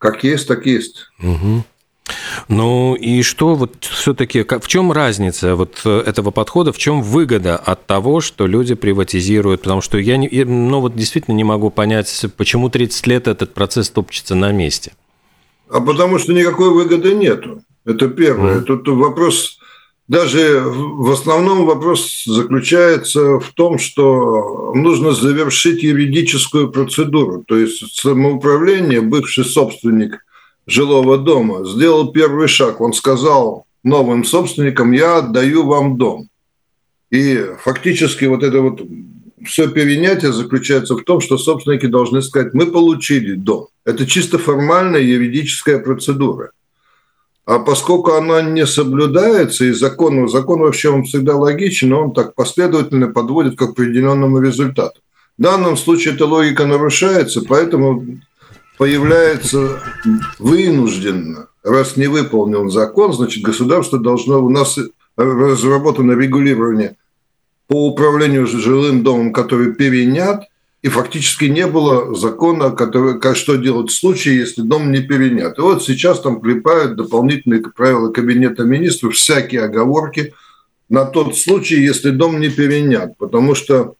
как 0.03 0.25
есть, 0.25 0.49
так 0.49 0.67
есть. 0.67 1.07
Угу. 1.23 1.65
Ну 2.49 2.95
и 2.97 3.23
что 3.23 3.55
вот 3.55 3.85
все-таки, 3.85 4.43
в 4.43 4.67
чем 4.67 4.91
разница 4.91 5.55
вот 5.55 5.81
э, 5.85 6.03
этого 6.05 6.33
подхода, 6.33 6.73
в 6.73 6.79
чем 6.79 7.03
выгода 7.03 7.57
от 7.57 7.87
того, 7.87 8.21
что 8.21 8.49
люди 8.49 8.75
приватизируют? 8.75 9.63
Потому 9.63 9.81
что 9.81 9.99
я, 9.99 10.17
не, 10.17 10.29
ну 10.45 10.81
вот 10.81 10.97
действительно 10.97 11.37
не 11.37 11.45
могу 11.45 11.71
понять, 11.71 12.27
почему 12.37 12.69
30 12.69 13.07
лет 13.07 13.29
этот 13.29 13.55
процесс 13.55 13.91
топчется 13.91 14.35
на 14.35 14.51
месте. 14.51 14.93
А 15.71 15.81
потому 15.81 16.19
что 16.19 16.33
никакой 16.33 16.71
выгоды 16.71 17.15
нету. 17.15 17.63
Это 17.85 18.09
первое. 18.09 18.59
Mm. 18.59 18.63
Тут 18.63 18.89
вопрос 18.89 19.59
даже 20.09 20.63
в 20.67 21.11
основном 21.11 21.65
вопрос 21.65 22.25
заключается 22.27 23.39
в 23.39 23.53
том, 23.55 23.79
что 23.79 24.73
нужно 24.75 25.13
завершить 25.13 25.83
юридическую 25.83 26.71
процедуру. 26.71 27.45
То 27.47 27.57
есть 27.57 28.01
самоуправление, 28.01 29.01
бывший 29.01 29.45
собственник 29.45 30.25
жилого 30.67 31.19
дома, 31.19 31.65
сделал 31.65 32.13
первый 32.13 32.49
шаг. 32.49 32.81
Он 32.81 32.93
сказал 32.93 33.67
новым 33.85 34.25
собственникам, 34.25 34.93
я 34.93 35.19
отдаю 35.19 35.67
вам 35.67 35.97
дом. 35.97 36.29
И 37.11 37.45
фактически 37.63 38.25
вот 38.25 38.43
это 38.43 38.61
вот 38.61 38.81
все 39.45 39.69
перенятие 39.69 40.33
заключается 40.33 40.97
в 40.97 41.03
том, 41.03 41.21
что 41.21 41.37
собственники 41.37 41.87
должны 41.87 42.23
сказать, 42.23 42.55
мы 42.55 42.67
получили 42.67 43.35
дом. 43.35 43.69
Это 43.85 44.07
чисто 44.07 44.39
формальная 44.39 45.01
юридическая 45.01 45.79
процедура. 45.79 46.51
А 47.45 47.59
поскольку 47.59 48.13
она 48.13 48.41
не 48.41 48.67
соблюдается, 48.67 49.65
и 49.65 49.73
закон, 49.73 50.29
закон 50.29 50.61
вообще 50.61 50.91
он 50.91 51.03
всегда 51.03 51.37
логичен, 51.37 51.89
но 51.89 52.05
он 52.05 52.13
так 52.13 52.35
последовательно 52.35 53.09
подводит 53.09 53.59
к 53.59 53.63
определенному 53.63 54.41
результату. 54.41 55.01
В 55.39 55.43
данном 55.43 55.77
случае 55.77 56.15
эта 56.15 56.25
логика 56.25 56.67
нарушается, 56.67 57.43
поэтому 57.49 58.07
появляется 58.79 59.83
вынужденно, 60.39 61.49
раз 61.65 61.97
не 61.97 62.07
выполнен 62.07 62.71
закон, 62.71 63.13
значит 63.13 63.43
государство 63.43 63.99
должно, 63.99 64.45
у 64.45 64.49
нас 64.49 64.79
разработано 65.17 66.13
регулирование 66.13 66.97
по 67.67 67.89
управлению 67.89 68.47
жилым 68.47 69.03
домом, 69.03 69.33
который 69.33 69.75
перенят, 69.75 70.45
и 70.83 70.89
фактически 70.89 71.45
не 71.45 71.67
было 71.69 72.15
закона, 72.15 72.71
который, 72.71 73.21
как, 73.21 73.37
что 73.37 73.55
делать 73.57 73.91
в 73.91 73.95
случае, 73.95 74.39
если 74.39 74.63
дом 74.63 74.91
не 74.91 75.01
перенят. 75.01 75.57
И 75.59 75.61
вот 75.61 75.85
сейчас 75.85 76.21
там 76.21 76.41
клепают 76.41 76.97
дополнительные 76.97 77.63
правила 77.63 78.11
Кабинета 78.11 78.65
министров, 78.65 79.15
всякие 79.15 79.63
оговорки 79.63 80.35
на 80.89 81.05
тот 81.05 81.39
случай, 81.39 81.77
если 81.77 82.11
дом 82.11 82.41
не 82.41 82.49
перенят. 82.49 83.17
Потому 83.17 83.55
что 83.55 83.95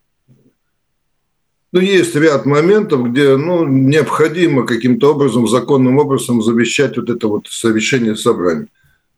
ну, 1.71 1.81
есть 1.81 2.17
ряд 2.17 2.47
моментов, 2.47 3.11
где 3.11 3.37
ну, 3.37 3.65
необходимо 3.65 4.67
каким-то 4.67 5.15
образом, 5.15 5.47
законным 5.47 5.99
образом 5.99 6.43
завещать 6.43 6.97
вот 6.97 7.09
это 7.09 7.29
вот 7.29 7.47
совещание 7.49 8.17
собрания. 8.17 8.67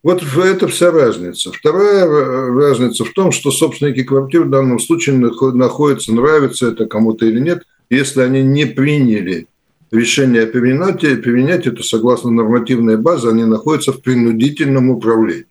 Вот 0.04 0.22
это 0.22 0.68
вся 0.68 0.90
разница. 0.90 1.50
Вторая 1.50 2.06
разница 2.06 3.06
в 3.06 3.12
том, 3.14 3.32
что 3.32 3.50
собственники 3.50 4.02
квартир 4.02 4.44
в 4.44 4.50
данном 4.50 4.78
случае 4.78 5.16
находятся, 5.16 6.14
нравится 6.14 6.68
это 6.68 6.84
кому-то 6.84 7.24
или 7.24 7.40
нет, 7.40 7.62
если 7.88 8.20
они 8.20 8.42
не 8.42 8.66
приняли 8.66 9.48
решение 9.90 10.42
о 10.42 10.46
перенятии, 10.46 11.16
перенятии, 11.16 11.70
то 11.70 11.82
согласно 11.82 12.30
нормативной 12.30 12.98
базе 12.98 13.30
они 13.30 13.46
находятся 13.46 13.92
в 13.92 14.02
принудительном 14.02 14.90
управлении. 14.90 15.46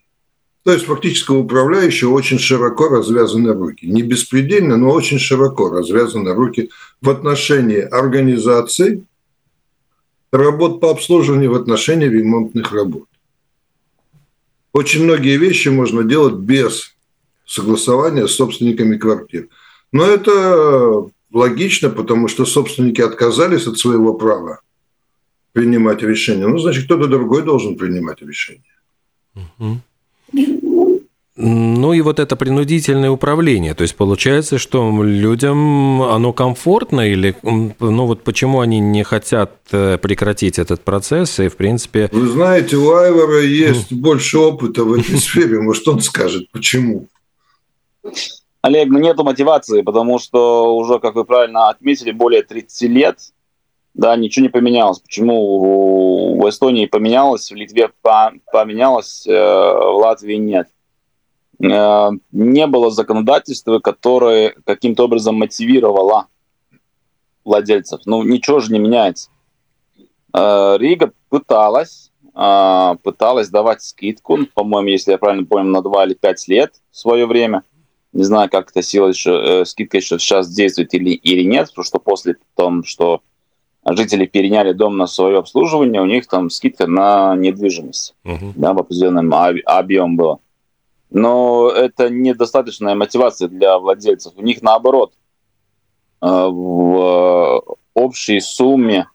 То 0.62 0.72
есть 0.72 0.84
фактически 0.84 1.32
у 1.32 1.40
управляющего 1.40 2.12
очень 2.12 2.38
широко 2.38 2.88
развязаны 2.88 3.52
руки. 3.52 3.86
Не 3.86 4.02
беспредельно, 4.02 4.76
но 4.76 4.92
очень 4.92 5.18
широко 5.18 5.68
развязаны 5.68 6.32
руки 6.32 6.70
в 7.02 7.10
отношении 7.10 7.80
организации 7.80 9.04
работ 10.30 10.80
по 10.80 10.92
обслуживанию, 10.92 11.50
в 11.50 11.56
отношении 11.56 12.06
ремонтных 12.08 12.72
работ. 12.72 13.08
Очень 14.74 15.04
многие 15.04 15.36
вещи 15.36 15.68
можно 15.68 16.02
делать 16.02 16.34
без 16.34 16.96
согласования 17.46 18.26
с 18.26 18.34
собственниками 18.34 18.98
квартир. 18.98 19.48
Но 19.92 20.04
это 20.04 21.08
логично, 21.32 21.90
потому 21.90 22.26
что 22.26 22.44
собственники 22.44 23.00
отказались 23.00 23.68
от 23.68 23.78
своего 23.78 24.14
права 24.14 24.60
принимать 25.52 26.02
решения. 26.02 26.48
Ну, 26.48 26.58
значит, 26.58 26.86
кто-то 26.86 27.06
другой 27.06 27.42
должен 27.42 27.76
принимать 27.76 28.20
решение. 28.20 28.62
Угу. 29.36 29.80
Ну 31.36 31.92
и 31.92 32.00
вот 32.00 32.20
это 32.20 32.36
принудительное 32.36 33.10
управление, 33.10 33.74
то 33.74 33.82
есть 33.82 33.96
получается, 33.96 34.56
что 34.58 35.02
людям 35.02 36.00
оно 36.02 36.32
комфортно 36.32 37.00
или, 37.00 37.34
ну 37.42 38.06
вот 38.06 38.22
почему 38.22 38.60
они 38.60 38.78
не 38.78 39.02
хотят 39.02 39.50
э, 39.72 39.98
прекратить 39.98 40.60
этот 40.60 40.82
процесс? 40.82 41.40
И 41.40 41.48
в 41.48 41.56
принципе... 41.56 42.08
Вы 42.12 42.28
знаете, 42.28 42.76
у 42.76 42.94
Айвара 42.94 43.42
есть 43.42 43.92
больше 43.92 44.38
опыта 44.38 44.84
в 44.84 44.92
этой 44.92 45.16
сфере, 45.18 45.60
может 45.60 45.88
он 45.88 46.00
скажет, 46.02 46.48
почему? 46.52 47.08
Олег, 48.62 48.88
ну 48.88 49.00
нету 49.00 49.24
мотивации, 49.24 49.82
потому 49.82 50.20
что 50.20 50.76
уже, 50.76 51.00
как 51.00 51.16
вы 51.16 51.24
правильно 51.24 51.68
отметили, 51.68 52.12
более 52.12 52.44
30 52.44 52.82
лет, 52.90 53.18
да, 53.92 54.14
ничего 54.14 54.44
не 54.44 54.50
поменялось. 54.50 55.00
Почему 55.00 56.40
в 56.40 56.48
Эстонии 56.48 56.86
поменялось, 56.86 57.50
в 57.50 57.56
Литве 57.56 57.90
поменялось, 58.52 59.26
э, 59.26 59.32
в 59.32 59.96
Латвии 59.96 60.36
нет 60.36 60.68
не 61.68 62.66
было 62.66 62.90
законодательства, 62.90 63.78
которое 63.78 64.54
каким-то 64.64 65.04
образом 65.04 65.36
мотивировало 65.36 66.26
владельцев. 67.44 68.00
Ну, 68.06 68.22
ничего 68.22 68.60
же 68.60 68.72
не 68.72 68.78
меняется. 68.78 69.30
Э, 70.34 70.76
Рига 70.78 71.12
пыталась, 71.28 72.10
э, 72.34 72.96
пыталась 73.02 73.48
давать 73.48 73.82
скидку, 73.82 74.38
по-моему, 74.54 74.88
если 74.88 75.12
я 75.12 75.18
правильно 75.18 75.46
помню, 75.46 75.70
на 75.70 75.82
2 75.82 76.06
или 76.06 76.14
5 76.14 76.48
лет 76.48 76.74
в 76.90 76.98
свое 76.98 77.26
время. 77.26 77.62
Не 78.12 78.24
знаю, 78.24 78.48
как 78.50 78.70
эта 78.70 78.82
сила 78.82 79.08
еще, 79.08 79.64
скидка 79.64 79.96
еще 79.96 80.18
сейчас 80.18 80.48
действует 80.48 80.94
или, 80.94 81.10
или 81.10 81.42
нет, 81.42 81.68
потому 81.68 81.84
что 81.84 81.98
после 81.98 82.36
того, 82.54 82.82
что 82.84 83.22
жители 83.84 84.26
переняли 84.26 84.72
дом 84.72 84.96
на 84.96 85.06
свое 85.06 85.38
обслуживание, 85.38 86.00
у 86.00 86.06
них 86.06 86.26
там 86.28 86.48
скидка 86.48 86.86
на 86.86 87.34
недвижимость, 87.34 88.14
uh-huh. 88.24 88.52
да, 88.54 88.72
в 88.72 88.78
определенном 88.78 89.34
объем 89.66 90.16
было 90.16 90.38
но 91.14 91.70
это 91.70 92.10
недостаточная 92.10 92.96
мотивация 92.96 93.46
для 93.46 93.78
владельцев. 93.78 94.32
У 94.36 94.42
них 94.42 94.62
наоборот, 94.62 95.12
э, 96.20 96.26
в 96.26 97.62
общей 97.94 98.40
сумме 98.40 99.08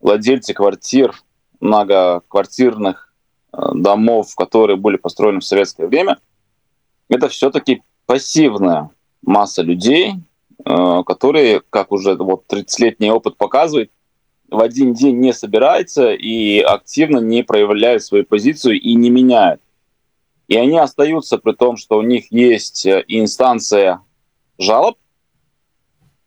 владельцы 0.00 0.54
квартир, 0.54 1.12
многоквартирных 1.58 3.12
э, 3.52 3.56
домов, 3.74 4.32
которые 4.36 4.76
были 4.76 4.96
построены 4.96 5.40
в 5.40 5.44
советское 5.44 5.88
время, 5.88 6.18
это 7.08 7.28
все-таки 7.28 7.82
пассивная 8.06 8.90
масса 9.22 9.62
людей, 9.62 10.14
э, 10.64 11.02
которые, 11.04 11.62
как 11.68 11.90
уже 11.90 12.14
вот 12.14 12.44
30-летний 12.48 13.10
опыт 13.10 13.36
показывает, 13.36 13.90
в 14.48 14.60
один 14.60 14.94
день 14.94 15.18
не 15.18 15.32
собирается 15.32 16.12
и 16.12 16.60
активно 16.60 17.18
не 17.18 17.42
проявляет 17.42 18.04
свою 18.04 18.24
позицию 18.24 18.80
и 18.80 18.94
не 18.94 19.10
меняет. 19.10 19.60
И 20.48 20.56
они 20.56 20.78
остаются 20.78 21.38
при 21.38 21.52
том, 21.52 21.76
что 21.76 21.98
у 21.98 22.02
них 22.02 22.30
есть 22.30 22.84
э, 22.86 23.04
инстанция 23.08 24.02
жалоб. 24.58 24.98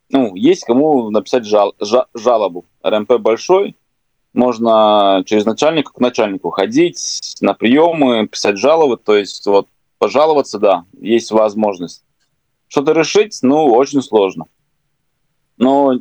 Ну, 0.10 0.36
есть 0.36 0.64
кому 0.64 1.10
написать 1.12 1.46
жал, 1.46 1.76
жалобу. 2.14 2.66
РМП 2.82 3.18
большой, 3.20 3.76
можно 4.34 5.24
через 5.26 5.46
начальника 5.46 5.92
к 5.92 6.00
начальнику 6.00 6.50
ходить 6.50 7.36
на 7.42 7.54
приемы, 7.54 8.28
писать 8.28 8.58
жалобы. 8.58 8.98
То 8.98 9.16
есть 9.16 9.46
вот 9.46 9.68
пожаловаться, 9.98 10.60
да, 10.60 10.86
есть 11.00 11.32
возможность. 11.32 12.04
Что-то 12.68 12.94
решить, 12.94 13.40
ну, 13.42 13.66
очень 13.66 14.02
сложно. 14.02 14.46
Но 15.58 15.94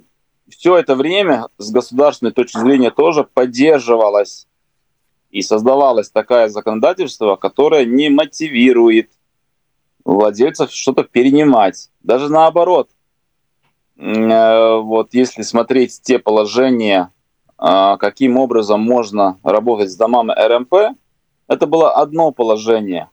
все 0.49 0.77
это 0.77 0.95
время 0.95 1.49
с 1.59 1.71
государственной 1.71 2.33
точки 2.33 2.59
зрения 2.59 2.91
тоже 2.91 3.25
поддерживалось 3.25 4.47
и 5.31 5.43
создавалось 5.43 6.11
такое 6.11 6.49
законодательство, 6.49 7.37
которое 7.37 7.85
не 7.85 8.09
мотивирует 8.09 9.11
владельцев 10.05 10.71
что-то 10.73 11.05
перенимать. 11.05 11.91
Даже 12.03 12.29
наоборот. 12.31 12.91
Э, 13.97 14.79
вот 14.81 15.15
если 15.15 15.43
смотреть 15.43 16.01
те 16.03 16.19
положения, 16.19 17.11
а, 17.59 17.97
каким 17.97 18.37
образом 18.37 18.83
можно 18.83 19.39
работать 19.43 19.91
с 19.91 19.97
домами 19.97 20.33
РМП, 20.37 20.99
это 21.49 21.67
было 21.67 21.95
одно 21.95 22.31
положение. 22.33 23.09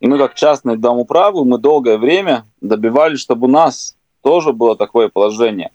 И 0.00 0.06
мы, 0.06 0.18
как 0.18 0.34
частный 0.34 0.76
дом 0.76 0.98
управы, 0.98 1.44
мы 1.44 1.58
долгое 1.58 1.98
время 1.98 2.44
добивались, 2.60 3.20
чтобы 3.20 3.46
у 3.46 3.50
нас 3.50 3.96
тоже 4.22 4.52
было 4.52 4.76
такое 4.76 5.08
положение. 5.08 5.72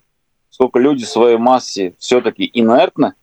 Сколько 0.50 0.78
люди 0.78 1.04
в 1.04 1.08
своей 1.08 1.36
массе 1.36 1.94
все-таки 1.98 2.48
инертны, 2.52 3.14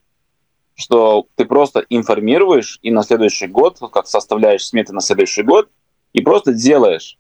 что 0.82 1.28
ты 1.36 1.46
просто 1.46 1.86
информируешь 1.90 2.80
и 2.82 2.92
на 2.92 3.04
следующий 3.04 3.48
год, 3.48 3.80
как 3.92 4.08
составляешь 4.08 4.66
сметы 4.66 4.94
на 4.94 5.02
следующий 5.02 5.44
год, 5.44 5.70
и 6.14 6.22
просто 6.22 6.54
делаешь. 6.54 7.18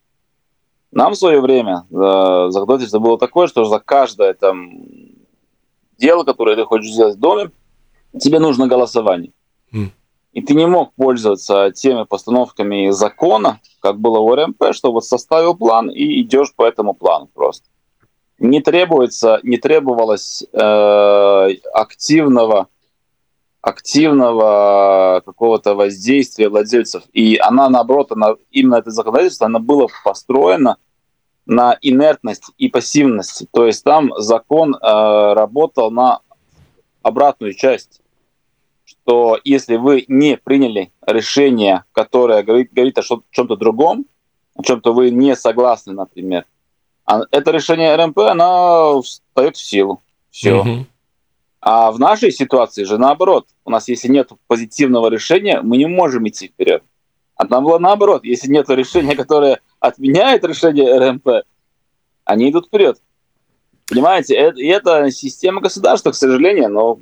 Нам 0.92 1.14
в 1.14 1.18
свое 1.18 1.40
время 1.40 1.86
э, 1.90 2.48
законодательство 2.50 3.00
было 3.00 3.18
такое, 3.18 3.48
что 3.48 3.64
за 3.64 3.80
каждое 3.80 4.34
там 4.34 4.72
дело, 5.98 6.24
которое 6.24 6.58
ты 6.58 6.66
хочешь 6.66 6.92
сделать 6.92 7.16
в 7.16 7.20
доме, 7.20 7.52
тебе 8.20 8.40
нужно 8.40 8.68
голосование. 8.68 9.32
Mm. 9.74 9.92
И 10.34 10.42
ты 10.42 10.54
не 10.54 10.66
мог 10.66 10.94
пользоваться 10.94 11.72
теми 11.72 12.04
постановками 12.04 12.90
закона, 12.92 13.60
как 13.80 14.00
было 14.00 14.20
в 14.20 14.36
РМП, 14.36 14.74
что 14.74 14.92
вот 14.92 15.06
составил 15.06 15.56
план 15.56 15.90
и 15.90 16.22
идешь 16.22 16.54
по 16.56 16.66
этому 16.66 16.94
плану 16.94 17.30
просто. 17.34 17.68
Не 18.40 18.62
требуется, 18.62 19.40
не 19.44 19.58
требовалось 19.58 20.44
э, 20.52 21.50
активного 21.74 22.68
активного 23.62 25.22
какого-то 25.26 25.76
воздействия 25.76 26.50
владельцев. 26.50 27.04
И 27.14 27.38
она, 27.38 27.70
наоборот, 27.70 28.12
она, 28.12 28.36
именно 28.50 28.76
это 28.76 28.92
законодательство, 28.92 29.46
оно 29.46 29.60
было 29.60 29.88
построено 30.04 30.78
на 31.46 31.78
инертность 31.82 32.52
и 32.58 32.70
пассивность. 32.70 33.46
То 33.52 33.66
есть 33.68 33.84
там 33.84 34.12
закон 34.18 34.76
э, 34.76 34.80
работал 35.34 35.92
на 35.92 36.22
обратную 37.04 37.54
часть, 37.54 38.02
что 38.84 39.40
если 39.44 39.76
вы 39.76 40.06
не 40.08 40.38
приняли 40.38 40.92
решение, 41.06 41.84
которое 41.92 42.44
говорит, 42.44 42.74
говорит 42.74 42.98
о 42.98 43.04
чем-то 43.32 43.56
другом, 43.56 44.06
о 44.56 44.64
чем-то 44.64 44.94
вы 44.94 45.12
не 45.12 45.36
согласны, 45.36 45.94
например, 45.94 46.46
а 47.06 47.22
это 47.32 47.52
решение 47.52 47.96
РМП, 47.96 48.20
оно 48.20 49.02
встает 49.02 49.56
в 49.58 49.62
силу. 49.62 50.02
Все. 50.30 50.62
Угу. 50.62 50.86
А 51.62 51.92
в 51.92 52.00
нашей 52.00 52.32
ситуации 52.32 52.84
же 52.84 52.98
наоборот. 52.98 53.48
У 53.66 53.70
нас, 53.70 53.88
если 53.88 54.08
нет 54.08 54.32
позитивного 54.48 55.10
решения, 55.10 55.62
мы 55.62 55.78
не 55.78 55.86
можем 55.86 56.28
идти 56.28 56.48
вперед. 56.48 56.84
А 57.36 57.46
там 57.46 57.64
было 57.64 57.78
наоборот. 57.78 58.26
Если 58.26 58.50
нет 58.50 58.68
решения, 58.70 59.16
которое 59.16 59.62
отменяет 59.80 60.44
решение 60.44 60.98
РМП, 60.98 61.46
они 62.26 62.50
идут 62.50 62.68
вперед. 62.68 63.00
Понимаете, 63.88 64.54
и 64.56 64.68
это 64.68 65.12
система 65.12 65.62
государства, 65.62 66.12
к 66.12 66.16
сожалению, 66.16 66.70
но 66.70 66.96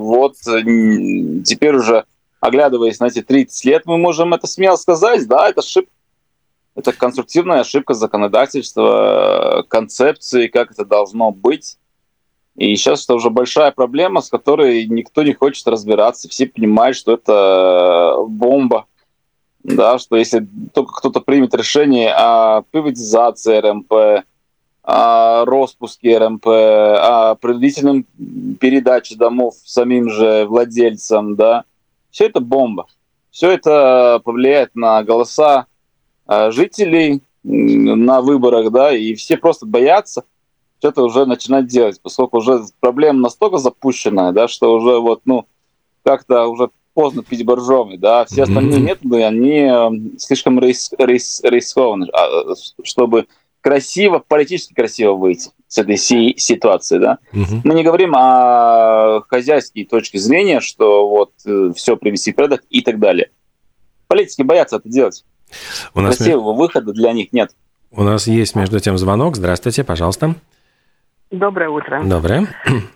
вот 0.00 0.34
теперь 0.36 1.76
уже, 1.76 2.04
оглядываясь 2.40 2.98
на 3.00 3.06
эти 3.06 3.22
30 3.22 3.64
лет, 3.66 3.82
мы 3.86 3.98
можем 3.98 4.34
это 4.34 4.46
смело 4.46 4.76
сказать, 4.76 5.28
да, 5.28 5.48
это 5.48 5.60
ошибка. 5.60 5.92
Это 6.74 6.92
конструктивная 6.92 7.60
ошибка 7.60 7.94
законодательства, 7.94 9.64
концепции, 9.68 10.48
как 10.48 10.72
это 10.72 10.84
должно 10.84 11.30
быть. 11.30 11.78
И 12.56 12.74
сейчас 12.76 13.04
это 13.04 13.14
уже 13.14 13.28
большая 13.28 13.70
проблема, 13.70 14.22
с 14.22 14.30
которой 14.30 14.86
никто 14.86 15.22
не 15.22 15.34
хочет 15.34 15.66
разбираться. 15.66 16.28
Все 16.28 16.46
понимают, 16.46 16.96
что 16.96 17.12
это 17.12 18.16
бомба. 18.26 18.86
Да, 19.62 19.98
что 19.98 20.16
если 20.16 20.46
только 20.72 20.94
кто-то 20.94 21.20
примет 21.20 21.54
решение 21.54 22.14
о 22.14 22.62
приватизации 22.70 23.58
РМП, 23.58 24.24
о 24.82 25.44
распуске 25.44 26.16
РМП, 26.16 26.46
о 26.46 27.34
принудительном 27.34 28.06
передаче 28.60 29.16
домов 29.16 29.54
самим 29.64 30.08
же 30.08 30.46
владельцам, 30.46 31.34
да, 31.34 31.64
все 32.10 32.26
это 32.26 32.40
бомба. 32.40 32.86
Все 33.30 33.50
это 33.50 34.22
повлияет 34.24 34.74
на 34.74 35.02
голоса 35.02 35.66
э, 36.26 36.50
жителей 36.52 37.20
на 37.42 38.22
выборах, 38.22 38.70
да, 38.72 38.96
и 38.96 39.14
все 39.14 39.36
просто 39.36 39.66
боятся– 39.66 40.24
что-то 40.78 41.02
уже 41.02 41.26
начинать 41.26 41.66
делать, 41.66 42.00
поскольку 42.02 42.38
уже 42.38 42.64
проблема 42.80 43.20
настолько 43.20 43.58
запущенная, 43.58 44.32
да, 44.32 44.48
что 44.48 44.74
уже 44.74 44.98
вот, 44.98 45.22
ну, 45.24 45.46
как-то 46.04 46.46
уже 46.46 46.70
поздно 46.94 47.22
пить 47.22 47.44
боржомы, 47.44 47.98
да, 47.98 48.24
все 48.24 48.44
остальные 48.44 48.80
методы, 48.80 49.22
они 49.22 49.60
э, 49.60 50.18
слишком 50.18 50.58
рис, 50.58 50.90
рис, 50.98 51.40
рискованы, 51.42 52.08
а, 52.12 52.54
чтобы 52.82 53.26
красиво, 53.60 54.22
политически 54.26 54.72
красиво 54.72 55.12
выйти 55.14 55.50
с 55.68 55.76
этой 55.78 55.96
си 55.96 56.34
ситуации, 56.38 56.98
да. 56.98 57.18
Угу. 57.32 57.62
Мы 57.64 57.74
не 57.74 57.82
говорим 57.82 58.14
о 58.16 59.22
хозяйской 59.28 59.84
точке 59.84 60.18
зрения, 60.18 60.60
что 60.60 61.08
вот 61.08 61.32
э, 61.44 61.72
все 61.74 61.96
привести 61.96 62.32
в 62.32 62.36
порядок 62.36 62.64
и 62.70 62.80
так 62.80 62.98
далее. 62.98 63.30
Политики 64.06 64.42
боятся 64.42 64.76
это 64.76 64.88
делать. 64.88 65.24
У 65.94 66.00
нас 66.00 66.16
Красивого 66.16 66.52
ми... 66.52 66.58
выхода 66.58 66.92
для 66.92 67.12
них 67.12 67.32
нет. 67.32 67.54
У 67.90 68.02
нас 68.02 68.26
есть 68.26 68.54
между 68.54 68.80
тем 68.80 68.96
звонок. 68.98 69.36
Здравствуйте, 69.36 69.84
пожалуйста. 69.84 70.36
Доброе 71.30 71.68
утро. 71.70 72.00
Доброе. 72.04 72.46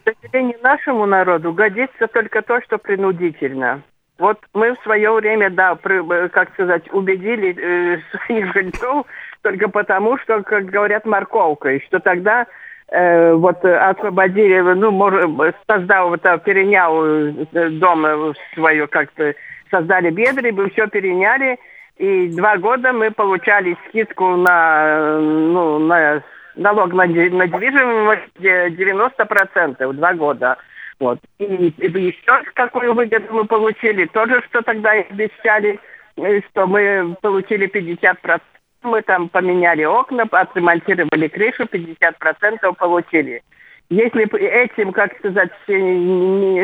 К 0.04 0.14
сожалению, 0.22 0.58
нашему 0.62 1.06
народу 1.06 1.52
годится 1.52 2.06
только 2.06 2.42
то, 2.42 2.60
что 2.62 2.78
принудительно. 2.78 3.82
Вот 4.18 4.38
мы 4.54 4.76
в 4.76 4.82
свое 4.82 5.10
время, 5.12 5.50
да, 5.50 5.76
э, 5.82 6.28
как 6.28 6.52
сказать, 6.52 6.82
убедили 6.92 7.56
э, 7.56 8.00
своих 8.26 8.52
жильцов 8.52 9.06
только 9.42 9.68
потому, 9.68 10.18
что, 10.18 10.42
как 10.42 10.66
говорят, 10.66 11.06
морковкой, 11.06 11.82
что 11.86 11.98
тогда 12.00 12.46
э, 12.88 13.32
вот 13.32 13.64
освободили, 13.64 14.60
ну, 14.60 14.90
может, 14.90 15.56
создал, 15.66 16.10
вот, 16.10 16.22
перенял 16.44 17.02
э, 17.04 17.70
дом 17.70 18.34
свое 18.54 18.86
как-то, 18.86 19.34
создали 19.70 20.10
бедри, 20.10 20.52
мы 20.52 20.68
все 20.70 20.86
переняли, 20.86 21.58
и 21.96 22.28
два 22.28 22.58
года 22.58 22.92
мы 22.92 23.10
получали 23.10 23.76
скидку 23.88 24.36
на, 24.36 25.18
ну, 25.18 25.78
на 25.78 26.22
налог 26.56 26.92
на, 26.92 27.06
на 27.06 27.08
недвижимость 27.08 28.36
90% 28.38 29.92
два 29.92 30.14
года. 30.14 30.56
Вот. 30.98 31.18
И, 31.38 31.44
и 31.44 31.86
еще 31.86 32.42
какую 32.54 32.94
выгоду 32.94 33.26
мы 33.32 33.46
получили, 33.46 34.06
тоже, 34.06 34.42
что 34.48 34.62
тогда 34.62 34.90
обещали, 34.90 35.80
э, 36.16 36.40
что 36.50 36.66
мы 36.66 37.16
получили 37.22 37.66
50%. 37.68 38.40
Мы 38.82 39.02
там 39.02 39.28
поменяли 39.28 39.84
окна, 39.84 40.24
отремонтировали 40.30 41.28
крышу, 41.28 41.64
50% 41.64 42.74
получили. 42.78 43.42
Если 43.90 44.24
бы 44.24 44.38
этим, 44.38 44.92
как 44.92 45.16
сказать, 45.18 45.50
не, 45.68 46.60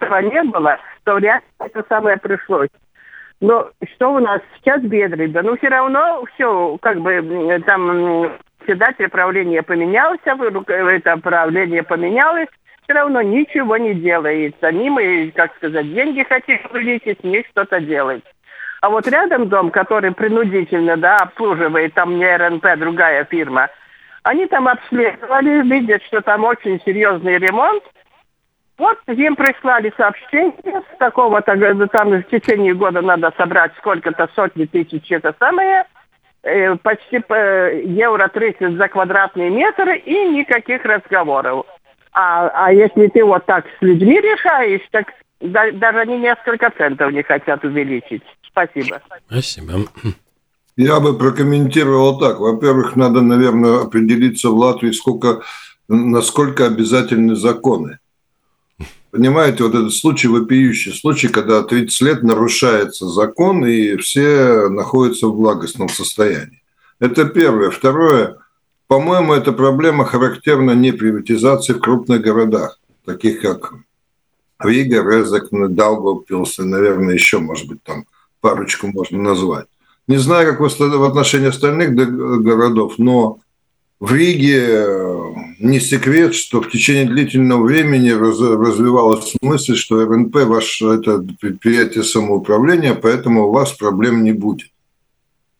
этого 0.00 0.18
не 0.22 0.42
было, 0.44 0.78
то 1.04 1.14
вряд 1.14 1.42
ли 1.42 1.66
это 1.66 1.84
самое 1.88 2.16
пришлось. 2.16 2.70
Но 3.40 3.70
что 3.94 4.14
у 4.14 4.18
нас 4.18 4.40
сейчас 4.56 4.82
бедный, 4.82 5.28
да, 5.28 5.42
ну 5.42 5.56
все 5.56 5.68
равно 5.68 6.24
все, 6.34 6.76
как 6.80 7.00
бы 7.00 7.62
там 7.66 8.32
председатель 8.68 9.08
правления 9.08 9.62
поменялся, 9.62 10.36
это 10.76 11.16
правление 11.16 11.82
поменялось, 11.82 12.48
все 12.84 12.92
равно 12.92 13.22
ничего 13.22 13.78
не 13.78 13.94
делается. 13.94 14.70
Ни 14.70 14.90
мы, 14.90 15.32
как 15.34 15.56
сказать, 15.56 15.90
деньги 15.94 16.22
хотим 16.22 16.58
вылететь, 16.70 17.24
ни 17.24 17.42
что-то 17.50 17.80
делать. 17.80 18.22
А 18.82 18.90
вот 18.90 19.08
рядом 19.08 19.48
дом, 19.48 19.70
который 19.70 20.12
принудительно, 20.12 20.98
да, 20.98 21.16
обслуживает, 21.16 21.94
там 21.94 22.18
не 22.18 22.36
РНП, 22.36 22.76
другая 22.76 23.24
фирма, 23.24 23.70
они 24.22 24.46
там 24.46 24.68
обследовали, 24.68 25.62
видят, 25.62 26.02
что 26.04 26.20
там 26.20 26.44
очень 26.44 26.78
серьезный 26.84 27.38
ремонт. 27.38 27.82
Вот 28.76 28.98
им 29.06 29.34
прислали 29.34 29.92
сообщение 29.96 30.82
с 30.94 30.98
такого-то, 30.98 31.56
там 31.88 32.10
в 32.10 32.22
течение 32.24 32.74
года 32.74 33.00
надо 33.00 33.32
собрать 33.38 33.72
сколько-то 33.78 34.28
сотни 34.34 34.66
тысяч, 34.66 35.10
это 35.10 35.34
самое– 35.38 35.86
почти 36.82 37.16
евро 37.16 38.28
30 38.28 38.76
за 38.76 38.88
квадратный 38.88 39.50
метр 39.50 39.90
и 39.90 40.28
никаких 40.30 40.84
разговоров. 40.84 41.66
А, 42.12 42.48
а 42.48 42.72
если 42.72 43.08
ты 43.08 43.24
вот 43.24 43.44
так 43.46 43.66
с 43.78 43.82
людьми 43.82 44.20
решаешь, 44.20 44.82
так 44.90 45.06
да, 45.40 45.70
даже 45.72 46.00
они 46.00 46.18
несколько 46.18 46.70
центов 46.76 47.12
не 47.12 47.22
хотят 47.22 47.64
увеличить. 47.64 48.22
Спасибо. 48.46 49.00
Спасибо. 49.28 49.72
Я 50.76 51.00
бы 51.00 51.16
прокомментировал 51.16 52.18
так. 52.18 52.40
Во-первых, 52.40 52.96
надо, 52.96 53.20
наверное, 53.20 53.82
определиться 53.82 54.50
в 54.50 54.54
Латвии, 54.54 54.92
сколько, 54.92 55.42
насколько 55.88 56.66
обязательны 56.66 57.36
законы. 57.36 57.98
Понимаете, 59.10 59.64
вот 59.64 59.74
этот 59.74 59.94
случай, 59.94 60.28
вопиющий 60.28 60.92
случай, 60.92 61.28
когда 61.28 61.62
30 61.62 62.00
лет 62.02 62.22
нарушается 62.22 63.08
закон, 63.08 63.64
и 63.64 63.96
все 63.96 64.68
находятся 64.68 65.28
в 65.28 65.36
благостном 65.36 65.88
состоянии. 65.88 66.62
Это 67.00 67.24
первое. 67.24 67.70
Второе, 67.70 68.38
по-моему, 68.86 69.32
эта 69.32 69.52
проблема 69.52 70.04
характерна 70.04 70.72
не 70.72 70.92
приватизации 70.92 71.72
в 71.72 71.80
крупных 71.80 72.20
городах, 72.20 72.80
таких 73.06 73.40
как 73.40 73.72
Рига, 74.60 75.02
Резекне, 75.02 75.68
Даугавпилс, 75.68 76.58
и, 76.58 76.62
наверное, 76.64 77.14
еще, 77.14 77.38
может 77.38 77.66
быть, 77.66 77.82
там 77.82 78.04
парочку 78.40 78.88
можно 78.88 79.22
назвать. 79.22 79.66
Не 80.06 80.18
знаю, 80.18 80.48
как 80.48 80.60
в 80.60 81.04
отношении 81.04 81.48
остальных 81.48 81.94
городов, 81.94 82.94
но 82.98 83.40
в 84.00 84.14
Риге 84.14 84.64
э, 84.68 85.18
не 85.58 85.80
секрет, 85.80 86.34
что 86.34 86.60
в 86.60 86.70
течение 86.70 87.06
длительного 87.06 87.64
времени 87.64 88.10
раз, 88.10 88.40
развивалась 88.40 89.34
мысль, 89.42 89.74
что 89.74 90.04
РНП– 90.04 90.34
ваше 90.46 90.86
это 90.86 91.24
предприятие 91.40 92.04
самоуправления, 92.04 92.94
поэтому 92.94 93.48
у 93.48 93.52
вас 93.52 93.72
проблем 93.72 94.22
не 94.22 94.32
будет. 94.32 94.68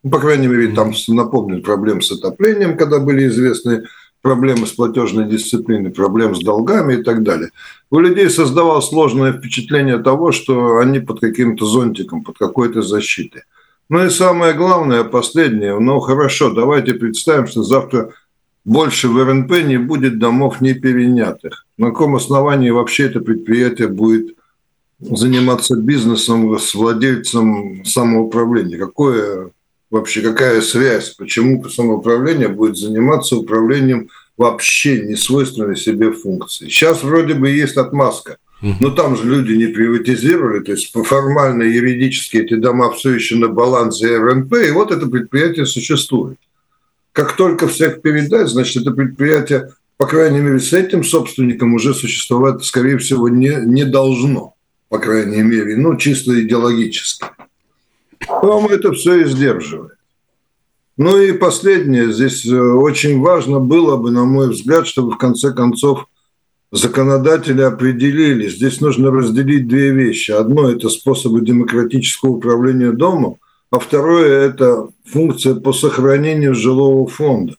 Ну, 0.03 0.09
по 0.09 0.19
крайней 0.19 0.47
мере, 0.47 0.69
там 0.69 0.93
напомню 1.09 1.61
проблем 1.61 2.01
с 2.01 2.11
отоплением, 2.11 2.77
когда 2.77 2.99
были 2.99 3.27
известны 3.27 3.83
проблемы 4.21 4.67
с 4.67 4.71
платежной 4.71 5.25
дисциплиной, 5.29 5.91
проблем 5.91 6.35
с 6.35 6.39
долгами 6.39 6.95
и 6.95 7.03
так 7.03 7.23
далее. 7.23 7.49
У 7.89 7.99
людей 7.99 8.29
создавалось 8.29 8.87
сложное 8.87 9.33
впечатление 9.33 9.97
того, 9.97 10.31
что 10.31 10.77
они 10.77 10.99
под 10.99 11.19
каким-то 11.19 11.65
зонтиком, 11.65 12.23
под 12.23 12.37
какой-то 12.37 12.81
защитой. 12.81 13.43
Ну 13.89 14.05
и 14.05 14.09
самое 14.09 14.53
главное, 14.53 15.03
последнее, 15.03 15.77
ну 15.79 15.99
хорошо, 15.99 16.51
давайте 16.51 16.93
представим, 16.93 17.47
что 17.47 17.63
завтра 17.63 18.13
больше 18.65 19.07
в 19.07 19.23
РНП 19.23 19.63
не 19.63 19.77
будет 19.77 20.19
домов 20.19 20.61
не 20.61 20.73
перенятых. 20.73 21.65
На 21.77 21.87
каком 21.87 22.15
основании 22.15 22.69
вообще 22.69 23.05
это 23.05 23.19
предприятие 23.19 23.87
будет 23.87 24.35
заниматься 24.99 25.75
бизнесом 25.75 26.57
с 26.57 26.73
владельцем 26.75 27.83
самоуправления? 27.85 28.77
Какое 28.77 29.51
вообще, 29.89 30.21
какая 30.21 30.61
связь? 30.61 31.11
Почему 31.11 31.67
самоуправление 31.69 32.49
будет 32.49 32.77
заниматься 32.77 33.37
управлением 33.37 34.09
вообще 34.37 35.01
не 35.01 35.15
свойственной 35.15 35.75
себе 35.75 36.11
функции? 36.11 36.65
Сейчас 36.65 37.03
вроде 37.03 37.33
бы 37.33 37.49
есть 37.49 37.77
отмазка. 37.77 38.37
Но 38.61 38.89
там 38.89 39.15
же 39.15 39.23
люди 39.23 39.53
не 39.53 39.67
приватизировали, 39.67 40.61
то 40.61 40.73
есть 40.73 40.91
формально 40.91 41.63
юридически 41.63 42.37
эти 42.37 42.55
дома 42.55 42.91
все 42.91 43.11
еще 43.11 43.37
на 43.37 43.47
балансе 43.47 44.17
РНП, 44.17 44.53
и 44.55 44.71
вот 44.71 44.91
это 44.91 45.07
предприятие 45.07 45.65
существует. 45.65 46.37
Как 47.11 47.35
только 47.35 47.67
всех 47.67 48.01
передать, 48.01 48.47
значит, 48.47 48.83
это 48.83 48.91
предприятие, 48.91 49.73
по 49.97 50.05
крайней 50.05 50.39
мере, 50.39 50.59
с 50.59 50.71
этим 50.73 51.03
собственником 51.03 51.73
уже 51.73 51.93
существовать, 51.93 52.63
скорее 52.63 52.97
всего, 52.97 53.29
не, 53.29 53.55
не 53.65 53.83
должно, 53.83 54.55
по 54.89 54.99
крайней 54.99 55.41
мере, 55.41 55.75
ну, 55.75 55.97
чисто 55.97 56.39
идеологически. 56.41 57.25
По-моему, 58.27 58.69
это 58.69 58.93
все 58.93 59.21
и 59.21 59.25
сдерживает. 59.25 59.93
Ну 60.97 61.17
и 61.17 61.31
последнее, 61.31 62.11
здесь 62.11 62.45
э, 62.45 62.59
очень 62.59 63.21
важно 63.21 63.61
было 63.61 63.95
бы, 63.95 64.11
на 64.11 64.25
мой 64.25 64.49
взгляд, 64.49 64.85
чтобы 64.85 65.13
в 65.13 65.17
конце 65.17 65.53
концов 65.53 66.07
законодатели 66.71 67.61
определили, 67.61 68.49
здесь 68.49 68.81
нужно 68.81 69.09
разделить 69.09 69.67
две 69.67 69.91
вещи. 69.91 70.31
Одно– 70.31 70.69
это 70.71 70.89
способы 70.89 71.41
демократического 71.41 72.31
управления 72.31 72.91
домом, 72.91 73.37
а 73.71 73.79
второе– 73.79 74.47
это 74.49 74.89
функция 75.05 75.55
по 75.55 75.73
сохранению 75.73 76.55
жилого 76.55 77.07
фонда. 77.07 77.55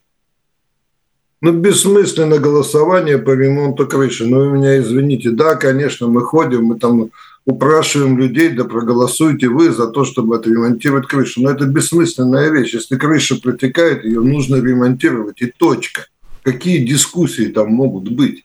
Ну, 1.42 1.52
бессмысленно 1.52 2.38
голосование 2.38 3.16
по 3.16 3.30
ремонту 3.30 3.86
крыши. 3.86 4.26
Ну, 4.26 4.40
вы 4.40 4.58
меня 4.58 4.78
извините. 4.78 5.30
Да, 5.30 5.54
конечно, 5.54 6.06
мы 6.06 6.20
ходим, 6.20 6.64
мы 6.64 6.78
там 6.78 7.10
упрашиваем 7.46 8.18
людей, 8.18 8.50
да 8.50 8.64
проголосуйте 8.64 9.48
вы 9.48 9.70
за 9.70 9.86
то, 9.86 10.04
чтобы 10.04 10.36
отремонтировать 10.36 11.06
крышу. 11.06 11.40
Но 11.40 11.50
это 11.50 11.64
бессмысленная 11.64 12.50
вещь. 12.50 12.74
Если 12.74 12.96
крыша 12.96 13.40
протекает, 13.40 14.04
ее 14.04 14.20
нужно 14.20 14.56
ремонтировать, 14.56 15.40
и 15.40 15.46
точка. 15.46 16.06
Какие 16.42 16.84
дискуссии 16.84 17.46
там 17.46 17.70
могут 17.70 18.10
быть? 18.10 18.44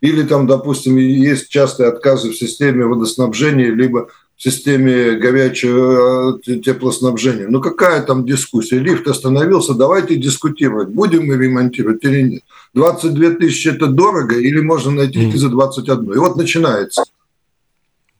Или 0.00 0.22
там, 0.22 0.46
допустим, 0.46 0.96
есть 0.96 1.48
частые 1.48 1.88
отказы 1.88 2.30
в 2.30 2.36
системе 2.36 2.84
водоснабжения, 2.84 3.72
либо 3.72 4.10
системе 4.36 5.12
горячего 5.16 6.38
э, 6.46 6.56
теплоснабжения. 6.56 7.46
Ну 7.48 7.60
какая 7.60 8.02
там 8.02 8.26
дискуссия? 8.26 8.78
Лифт 8.78 9.06
остановился, 9.06 9.74
давайте 9.74 10.16
дискутировать, 10.16 10.88
будем 10.88 11.26
мы 11.26 11.36
ремонтировать 11.36 12.04
или 12.04 12.22
нет. 12.22 12.42
22 12.74 13.30
тысячи– 13.30 13.68
это 13.74 13.86
дорого 13.86 14.36
или 14.36 14.60
можно 14.60 14.90
найти 14.90 15.20
mm. 15.20 15.36
за 15.36 15.48
21? 15.48 16.12
И 16.12 16.16
вот 16.16 16.36
начинается. 16.36 17.04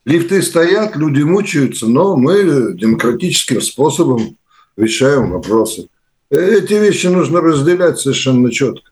Лифты 0.05 0.43
стоят, 0.43 0.97
люди 0.97 1.23
мучаются, 1.23 1.87
но 1.87 2.17
мы 2.17 2.75
демократическим 2.75 3.61
способом 3.61 4.37
решаем 4.77 5.31
вопросы. 5.31 5.89
Эти 6.31 6.75
вещи 6.75 7.07
нужно 7.07 7.41
разделять 7.41 7.99
совершенно 7.99 8.51
четко. 8.51 8.91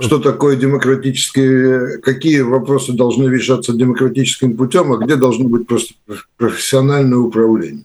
Что 0.00 0.18
такое 0.18 0.56
демократические, 0.56 1.98
какие 1.98 2.40
вопросы 2.40 2.92
должны 2.92 3.28
решаться 3.28 3.72
демократическим 3.72 4.56
путем, 4.56 4.92
а 4.92 4.98
где 4.98 5.16
должно 5.16 5.48
быть 5.48 5.66
просто 5.66 5.94
профессиональное 6.36 7.18
управление. 7.18 7.84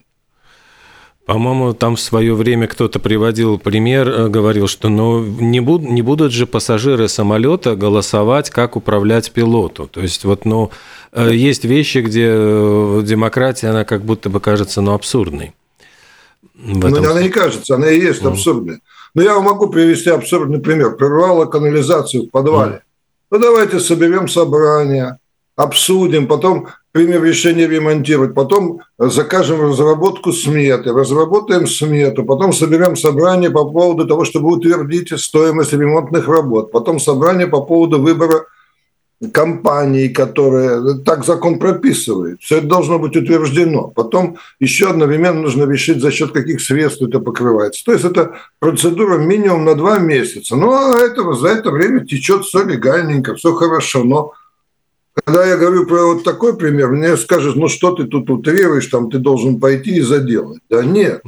По-моему, 1.25 1.73
там 1.73 1.95
в 1.95 2.01
свое 2.01 2.35
время 2.35 2.67
кто-то 2.67 2.99
приводил 2.99 3.57
пример, 3.57 4.09
э, 4.09 4.27
говорил, 4.27 4.67
что 4.67 4.89
ну, 4.89 5.23
не, 5.23 5.61
буд, 5.61 5.81
не 5.81 6.01
будут 6.01 6.33
же 6.33 6.45
пассажиры 6.45 7.07
самолета 7.07 7.77
голосовать, 7.77 8.49
как 8.49 8.75
управлять 8.75 9.31
пилоту. 9.31 9.87
То 9.87 10.01
есть 10.01 10.25
вот, 10.25 10.43
ну, 10.43 10.69
э, 11.13 11.33
есть 11.33 11.63
вещи, 11.63 11.99
где 11.99 12.27
э, 12.29 13.01
демократия, 13.05 13.67
она 13.67 13.85
как 13.85 14.03
будто 14.03 14.29
бы 14.29 14.41
кажется, 14.41 14.81
ну, 14.81 14.93
абсурдной. 14.93 15.53
Ну, 16.55 16.87
она 16.87 17.21
не 17.21 17.29
кажется, 17.29 17.75
она 17.75 17.89
и 17.89 18.01
есть 18.01 18.23
абсурдная. 18.23 18.81
Но 19.15 19.21
я 19.21 19.35
вам 19.35 19.45
могу 19.45 19.69
привести 19.69 20.09
абсурдный 20.09 20.59
пример. 20.59 20.95
Прервала 20.95 21.45
канализацию 21.45 22.23
в 22.23 22.31
подвале. 22.31 22.83
Ну, 23.29 23.39
давайте 23.39 23.79
соберем 23.79 24.27
собрание, 24.27 25.17
обсудим, 25.55 26.27
потом 26.27 26.67
примем 26.91 27.23
решение 27.23 27.67
ремонтировать, 27.67 28.35
потом 28.35 28.81
закажем 28.97 29.61
разработку 29.61 30.31
сметы, 30.31 30.93
разработаем 30.93 31.67
смету, 31.67 32.23
потом 32.23 32.53
соберем 32.53 32.95
собрание 32.95 33.49
по 33.49 33.65
поводу 33.65 34.07
того, 34.07 34.25
чтобы 34.25 34.51
утвердить 34.51 35.19
стоимость 35.19 35.73
ремонтных 35.73 36.27
работ, 36.27 36.71
потом 36.71 36.99
собрание 36.99 37.47
по 37.47 37.61
поводу 37.61 37.99
выбора 37.99 38.45
компаний, 39.31 40.09
которые... 40.09 40.99
Так 41.05 41.25
закон 41.25 41.59
прописывает. 41.59 42.41
Все 42.41 42.57
это 42.57 42.67
должно 42.67 42.99
быть 42.99 43.15
утверждено. 43.15 43.87
Потом 43.87 44.37
еще 44.59 44.89
одновременно 44.89 45.41
нужно 45.41 45.69
решить, 45.69 46.01
за 46.01 46.11
счет 46.11 46.31
каких 46.31 46.61
средств 46.61 47.01
это 47.01 47.19
покрывается. 47.19 47.83
То 47.85 47.93
есть 47.93 48.05
это 48.05 48.35
процедура 48.59 49.17
минимум 49.17 49.65
на 49.65 49.75
два 49.75 49.99
месяца. 49.99 50.55
Но 50.55 50.65
ну, 50.65 50.73
а 50.73 50.99
этого, 50.99 51.35
за 51.35 51.49
это 51.49 51.71
время 51.71 52.05
течет 52.05 52.45
все 52.45 52.63
легальненько, 52.63 53.35
все 53.35 53.53
хорошо. 53.53 54.03
Но 54.03 54.33
когда 55.13 55.45
я 55.45 55.57
говорю 55.57 55.85
про 55.85 56.13
вот 56.13 56.23
такой 56.23 56.57
пример, 56.57 56.89
мне 56.91 57.15
скажут, 57.17 57.55
ну 57.55 57.67
что 57.67 57.93
ты 57.93 58.05
тут 58.05 58.29
утрируешь, 58.29 58.87
там 58.87 59.11
ты 59.11 59.19
должен 59.19 59.59
пойти 59.59 59.97
и 59.97 60.01
заделать. 60.01 60.59
Да 60.69 60.83
нет. 60.83 61.21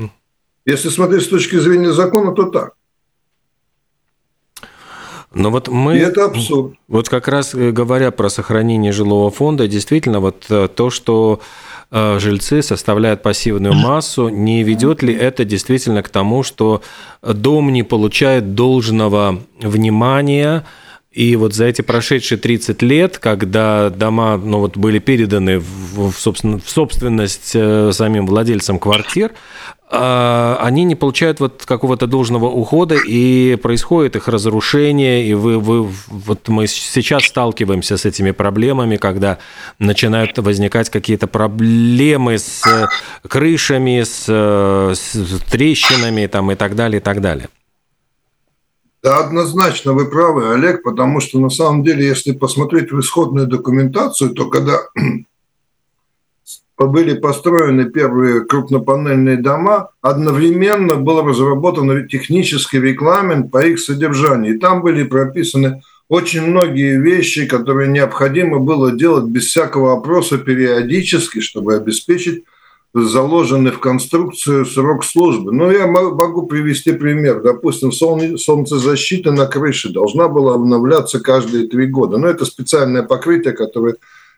Если 0.65 0.89
смотреть 0.89 1.23
с 1.23 1.27
точки 1.27 1.57
зрения 1.57 1.91
закона, 1.91 2.33
то 2.33 2.45
так. 2.45 2.73
Но 5.35 5.51
вот 5.51 5.67
мы... 5.67 5.97
И 5.97 5.99
это 5.99 6.25
абсурд. 6.25 6.75
Вот 6.87 7.09
как 7.09 7.27
раз 7.27 7.53
э, 7.53 7.71
говоря 7.71 8.11
про 8.11 8.29
сохранение 8.29 8.93
жилого 8.93 9.29
фонда, 9.29 9.67
действительно, 9.67 10.21
вот 10.21 10.45
э, 10.49 10.69
то, 10.73 10.89
что 10.89 11.41
э, 11.91 12.19
жильцы 12.19 12.61
составляют 12.61 13.21
пассивную 13.21 13.73
массу, 13.73 14.29
не 14.29 14.63
ведет 14.63 15.03
ли 15.03 15.13
это 15.13 15.43
действительно 15.43 16.03
к 16.03 16.09
тому, 16.09 16.41
что 16.41 16.81
дом 17.21 17.73
не 17.73 17.83
получает 17.83 18.55
должного 18.55 19.41
внимания, 19.59 20.63
и 21.11 21.35
вот 21.35 21.53
за 21.53 21.65
эти 21.65 21.81
прошедшие 21.81 22.37
30 22.37 22.81
лет, 22.81 23.19
когда 23.19 23.89
дома 23.89 24.37
ну, 24.37 24.59
вот 24.59 24.77
были 24.77 24.99
переданы 24.99 25.59
в, 25.59 26.11
в, 26.11 26.17
собственно, 26.17 26.59
в 26.59 26.69
собственность 26.69 27.51
самим 27.51 28.25
владельцам 28.25 28.79
квартир, 28.79 29.31
они 29.89 30.83
не 30.83 30.95
получают 30.95 31.39
вот 31.39 31.63
какого-то 31.65 32.07
должного 32.07 32.47
ухода, 32.47 32.95
и 32.95 33.55
происходит 33.55 34.15
их 34.15 34.27
разрушение, 34.27 35.27
и 35.27 35.33
вы, 35.35 35.59
вы, 35.59 35.87
вот 36.07 36.47
мы 36.47 36.67
сейчас 36.67 37.25
сталкиваемся 37.25 37.97
с 37.97 38.05
этими 38.05 38.31
проблемами, 38.31 38.97
когда 38.97 39.37
начинают 39.77 40.37
возникать 40.39 40.89
какие-то 40.89 41.27
проблемы 41.27 42.39
с 42.39 42.63
крышами, 43.27 44.03
с, 44.03 44.27
с 44.27 45.41
трещинами 45.51 46.25
там, 46.27 46.51
и 46.51 46.55
так 46.55 46.75
далее, 46.75 46.99
и 46.99 47.03
так 47.03 47.21
далее. 47.21 47.49
Да, 49.03 49.19
однозначно 49.19 49.93
вы 49.93 50.09
правы, 50.09 50.51
Олег, 50.51 50.81
потому 50.81 51.21
что 51.21 51.39
на 51.39 51.49
самом 51.49 51.83
деле, 51.83 52.07
если 52.07 52.31
посмотреть 52.31 52.91
в 52.91 52.99
исходную 52.99 53.45
документацию, 53.45 54.31
то 54.31 54.49
когда 54.49 54.79
были 56.77 57.13
построены 57.13 57.85
первые 57.85 58.41
крупнопанельные 58.41 59.37
дома, 59.37 59.91
одновременно 60.01 60.95
был 60.95 61.21
разработан 61.21 62.07
технический 62.07 62.79
регламент 62.79 63.51
по 63.51 63.65
их 63.65 63.79
содержанию. 63.79 64.55
И 64.55 64.59
там 64.59 64.81
были 64.81 65.03
прописаны 65.03 65.81
очень 66.09 66.41
многие 66.41 66.99
вещи, 66.99 67.47
которые 67.47 67.89
необходимо 67.89 68.59
было 68.59 68.91
делать 68.91 69.25
без 69.25 69.45
всякого 69.45 69.93
опроса 69.93 70.37
периодически, 70.37 71.39
чтобы 71.39 71.75
обеспечить 71.75 72.43
заложенный 72.93 73.71
в 73.71 73.79
конструкцию 73.79 74.65
срок 74.65 75.03
службы. 75.03 75.51
Ну, 75.51 75.69
я 75.69 75.87
могу 75.87 76.45
привести 76.47 76.93
пример. 76.93 77.41
Допустим, 77.41 77.91
солнцезащита 77.91 79.31
на 79.31 79.47
крыше 79.47 79.89
должна 79.89 80.29
была 80.29 80.55
обновляться 80.55 81.19
каждые 81.19 81.67
три 81.67 81.87
года. 81.87 82.17
Но 82.17 82.27
это 82.27 82.45
специальное 82.45 83.03
покрытие, 83.03 83.53
которое, 83.53 83.95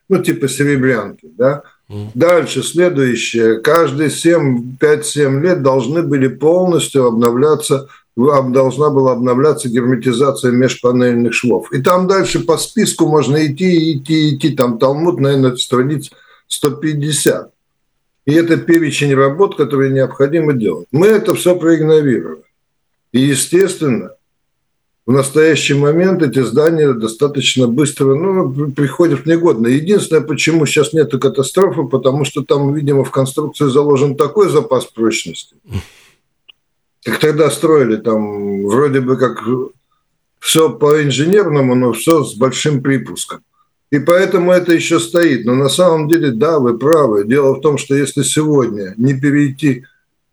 ну, 0.09 0.23
типа 0.23 0.47
серебрянки, 0.47 1.29
да, 1.37 1.63
Дальше, 1.89 2.63
следующее. 2.63 3.59
Каждые 3.59 4.09
5-7 4.09 5.41
лет 5.41 5.63
должны 5.63 6.03
были 6.03 6.27
полностью 6.27 7.05
обновляться, 7.05 7.87
должна 8.15 8.89
была 8.89 9.13
обновляться 9.13 9.69
герметизация 9.69 10.51
межпанельных 10.51 11.33
швов. 11.33 11.71
И 11.71 11.81
там 11.81 12.07
дальше 12.07 12.39
по 12.39 12.57
списку 12.57 13.07
можно 13.07 13.45
идти, 13.45 13.93
идти, 13.93 14.35
идти. 14.35 14.49
Там 14.55 14.79
Талмуд, 14.79 15.19
наверное, 15.21 15.55
страниц 15.55 16.09
150. 16.47 17.51
И 18.25 18.33
это 18.33 18.57
перечень 18.57 19.15
работ, 19.15 19.55
которые 19.55 19.93
необходимо 19.93 20.51
делать. 20.51 20.87
Мы 20.91 21.07
это 21.07 21.33
все 21.35 21.55
проигнорировали. 21.55 22.43
И, 23.13 23.21
естественно, 23.21 24.11
в 25.07 25.11
настоящий 25.13 25.73
момент 25.73 26.21
эти 26.21 26.43
здания 26.43 26.91
достаточно 26.91 27.65
быстро 27.69 28.13
ну, 28.13 28.71
приходят 28.71 29.21
в 29.21 29.25
негодность. 29.25 29.75
Единственное, 29.75 30.21
почему 30.21 30.65
сейчас 30.65 30.91
нет 30.91 31.09
катастрофы, 31.11 31.83
потому 31.83 32.25
что 32.25 32.43
там, 32.43 32.73
видимо, 32.73 33.05
в 33.05 33.11
конструкции 33.11 33.69
заложен 33.69 34.17
такой 34.17 34.49
запас 34.49 34.83
прочности. 34.85 35.55
Как 37.05 37.19
тогда 37.19 37.49
строили, 37.49 37.95
там 37.95 38.67
вроде 38.67 38.99
бы 38.99 39.15
как 39.15 39.41
все 40.39 40.69
по 40.69 41.01
инженерному, 41.01 41.73
но 41.73 41.93
все 41.93 42.25
с 42.25 42.35
большим 42.35 42.83
припуском. 42.83 43.39
И 43.89 43.99
поэтому 43.99 44.51
это 44.51 44.73
еще 44.73 44.99
стоит. 44.99 45.45
Но 45.45 45.55
на 45.55 45.69
самом 45.69 46.09
деле, 46.09 46.31
да, 46.31 46.59
вы 46.59 46.77
правы. 46.77 47.23
Дело 47.25 47.53
в 47.53 47.61
том, 47.61 47.77
что 47.77 47.95
если 47.95 48.23
сегодня 48.23 48.93
не 48.97 49.17
перейти 49.17 49.85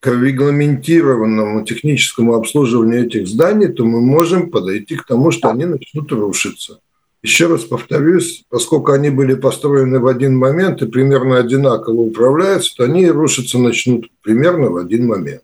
к 0.05 0.07
регламентированному 0.09 1.65
техническому 1.65 2.35
обслуживанию 2.35 3.07
этих 3.07 3.27
зданий, 3.27 3.69
то 3.69 3.87
мы 3.87 4.03
можем 4.03 4.51
подойти 4.51 4.97
к 4.97 5.07
тому, 5.07 5.31
что 5.31 5.49
они 5.49 5.65
начнут 5.65 6.13
рушиться. 6.13 6.81
Еще 7.23 7.47
раз 7.47 7.65
повторюсь, 7.65 8.45
поскольку 8.51 8.93
они 8.93 9.09
были 9.09 9.35
построены 9.35 10.01
в 10.01 10.07
один 10.07 10.37
момент 10.37 10.83
и 10.83 10.87
примерно 10.87 11.39
одинаково 11.39 12.03
управляются, 12.03 12.77
то 12.77 12.85
они 12.85 13.09
рушиться 13.09 13.59
начнут 13.59 14.11
примерно 14.21 14.69
в 14.69 14.77
один 14.77 15.07
момент. 15.07 15.43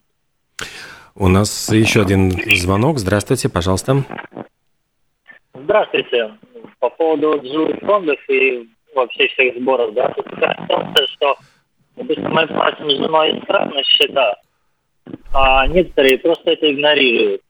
У 1.14 1.28
нас 1.28 1.72
еще 1.72 2.02
один 2.02 2.30
звонок. 2.54 2.98
Здравствуйте, 2.98 3.48
пожалуйста. 3.48 4.04
Здравствуйте. 5.54 6.34
По 6.80 6.90
поводу 6.90 7.40
жилых 7.42 7.80
фондов 7.80 8.18
и 8.28 8.68
вообще 8.94 9.26
всех 9.28 9.56
сборов, 9.56 9.94
да, 9.94 10.10
тут 10.10 10.26
ситуация, 10.26 11.06
что 11.06 11.36
обычно 11.96 12.28
мы 12.28 12.46
платим 12.46 12.90
с 12.90 12.96
женой 12.98 13.42
на 13.48 13.82
счета, 13.84 14.36
а 15.32 15.66
некоторые 15.66 16.18
просто 16.18 16.52
это 16.52 16.72
игнорируют. 16.72 17.42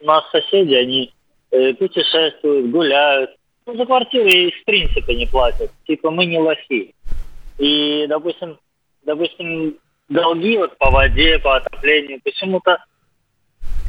У 0.00 0.06
нас 0.06 0.24
соседи, 0.30 0.74
они 0.74 1.12
э, 1.50 1.74
путешествуют, 1.74 2.70
гуляют, 2.70 3.30
ну, 3.66 3.76
за 3.76 3.86
квартиру 3.86 4.28
и 4.28 4.50
в 4.50 4.64
принципе 4.64 5.14
не 5.14 5.26
платят. 5.26 5.70
Типа 5.86 6.10
мы 6.10 6.26
не 6.26 6.38
лохи. 6.38 6.94
И, 7.58 8.06
допустим, 8.08 8.58
допустим, 9.04 9.78
долги 10.08 10.58
вот 10.58 10.76
по 10.78 10.90
воде, 10.90 11.38
по 11.38 11.56
отоплению, 11.56 12.20
почему-то 12.22 12.84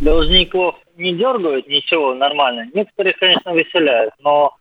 должников 0.02 0.76
не 0.96 1.14
дергают, 1.14 1.68
ничего, 1.68 2.14
нормально. 2.14 2.68
Некоторых, 2.74 3.18
конечно, 3.18 3.54
выселяют, 3.54 4.14
но 4.20 4.56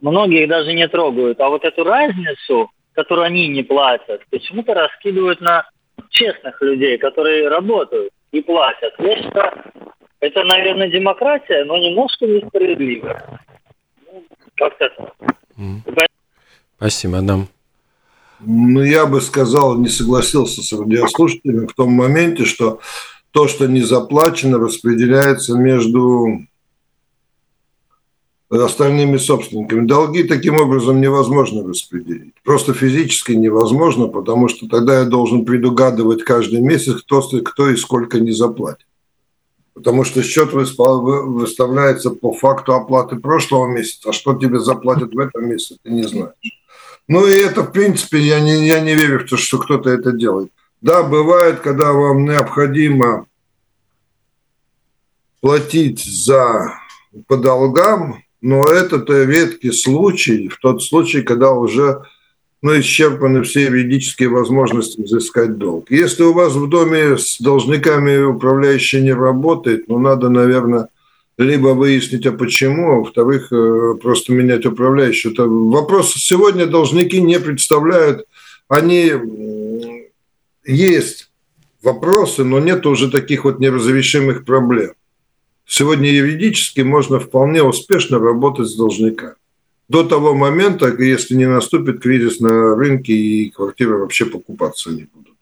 многих 0.00 0.48
даже 0.48 0.72
не 0.72 0.88
трогают. 0.88 1.40
А 1.40 1.48
вот 1.48 1.64
эту 1.64 1.84
разницу, 1.84 2.70
которую 2.92 3.26
они 3.26 3.48
не 3.48 3.62
платят, 3.62 4.22
почему-то 4.30 4.74
раскидывают 4.74 5.40
на 5.40 5.68
честных 6.10 6.60
людей, 6.62 6.98
которые 6.98 7.48
работают 7.48 8.12
и 8.32 8.40
платят. 8.40 8.94
Я 8.98 9.16
считаю, 9.22 9.52
это, 10.20 10.44
наверное, 10.44 10.90
демократия, 10.90 11.64
но 11.64 11.76
немножко 11.78 12.26
несправедливо. 12.26 13.40
Ну, 14.12 14.24
как-то 14.56 14.90
Спасибо, 16.76 17.18
Адам. 17.18 17.48
Ну, 18.40 18.82
я 18.82 19.06
бы 19.06 19.20
сказал, 19.20 19.76
не 19.78 19.88
согласился 19.88 20.62
с 20.62 20.72
радиослушателями 20.72 21.66
в 21.66 21.74
том 21.74 21.92
моменте, 21.92 22.44
что 22.44 22.80
то, 23.32 23.48
что 23.48 23.66
не 23.66 23.80
заплачено, 23.80 24.58
распределяется 24.58 25.54
между 25.54 26.46
остальными 28.50 29.18
собственниками. 29.18 29.86
Долги 29.86 30.24
таким 30.24 30.58
образом 30.58 31.00
невозможно 31.00 31.68
распределить. 31.68 32.34
Просто 32.44 32.72
физически 32.72 33.32
невозможно, 33.32 34.08
потому 34.08 34.48
что 34.48 34.68
тогда 34.68 35.00
я 35.00 35.04
должен 35.04 35.44
предугадывать 35.44 36.24
каждый 36.24 36.60
месяц, 36.60 37.02
кто, 37.02 37.20
кто 37.20 37.68
и 37.68 37.76
сколько 37.76 38.20
не 38.20 38.32
заплатит. 38.32 38.86
Потому 39.74 40.02
что 40.04 40.22
счет 40.22 40.52
выставляется 40.52 42.10
по 42.10 42.32
факту 42.32 42.74
оплаты 42.74 43.16
прошлого 43.16 43.66
месяца, 43.66 44.10
а 44.10 44.12
что 44.12 44.34
тебе 44.34 44.58
заплатят 44.58 45.14
в 45.14 45.18
этом 45.18 45.48
месяце, 45.48 45.76
ты 45.82 45.90
не 45.90 46.02
знаешь. 46.04 46.32
Ну 47.06 47.26
и 47.26 47.32
это, 47.32 47.62
в 47.62 47.70
принципе, 47.70 48.18
я 48.18 48.40
не, 48.40 48.66
я 48.66 48.80
не 48.80 48.94
верю 48.94 49.20
в 49.20 49.28
то, 49.28 49.36
что 49.36 49.58
кто-то 49.58 49.90
это 49.90 50.12
делает. 50.12 50.50
Да, 50.80 51.02
бывает, 51.02 51.60
когда 51.60 51.92
вам 51.92 52.24
необходимо 52.24 53.26
платить 55.40 56.04
за 56.04 56.74
по 57.26 57.36
долгам, 57.36 58.22
но 58.40 58.66
это-то 58.66 59.24
редкий 59.24 59.72
случай, 59.72 60.48
в 60.48 60.58
тот 60.58 60.82
случай, 60.82 61.22
когда 61.22 61.52
уже 61.52 62.02
ну, 62.62 62.78
исчерпаны 62.78 63.42
все 63.42 63.62
юридические 63.64 64.28
возможности 64.28 65.00
взыскать 65.00 65.58
долг. 65.58 65.90
Если 65.90 66.22
у 66.22 66.32
вас 66.32 66.54
в 66.54 66.68
доме 66.68 67.16
с 67.16 67.38
должниками 67.40 68.22
управляющий 68.22 69.00
не 69.00 69.12
работает, 69.12 69.88
ну, 69.88 69.98
надо, 69.98 70.28
наверное, 70.28 70.88
либо 71.36 71.68
выяснить, 71.68 72.26
а 72.26 72.32
почему, 72.32 72.90
а 72.90 72.96
во-вторых, 72.96 73.52
э, 73.52 73.94
просто 74.02 74.32
менять 74.32 74.66
управляющего. 74.66 75.32
Это 75.32 75.46
вопрос 75.46 76.14
сегодня 76.14 76.66
должники 76.66 77.20
не 77.20 77.38
представляют, 77.38 78.26
они 78.66 79.12
есть 80.66 81.30
вопросы, 81.82 82.42
но 82.42 82.58
нет 82.58 82.84
уже 82.86 83.08
таких 83.08 83.44
вот 83.44 83.60
неразрешимых 83.60 84.44
проблем. 84.44 84.92
Сегодня 85.68 86.10
юридически 86.10 86.80
можно 86.80 87.20
вполне 87.20 87.62
успешно 87.62 88.18
работать 88.18 88.66
с 88.66 88.74
должниками. 88.74 89.34
До 89.88 90.02
того 90.02 90.34
момента, 90.34 90.88
если 90.98 91.36
не 91.36 91.46
наступит 91.46 92.00
кризис 92.00 92.40
на 92.40 92.74
рынке 92.74 93.12
и 93.12 93.50
квартиры 93.50 93.98
вообще 93.98 94.26
покупаться 94.26 94.90
не 94.90 95.04
будут. 95.04 95.34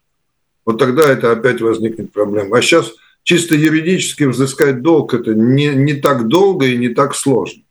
Вот 0.66 0.78
тогда 0.78 1.08
это 1.08 1.32
опять 1.32 1.62
возникнет 1.62 2.12
проблема. 2.12 2.58
А 2.58 2.60
сейчас– 2.60 2.92
чисто 3.26 3.54
юридически 3.56 4.24
взыскать 4.24 4.82
долг 4.82 5.12
это 5.12 5.34
не, 5.34 5.66
не 5.74 5.94
так 5.94 6.28
долго 6.28 6.66
и 6.66 6.76
не 6.76 6.90
так 6.90 7.16
сложно. 7.16 7.62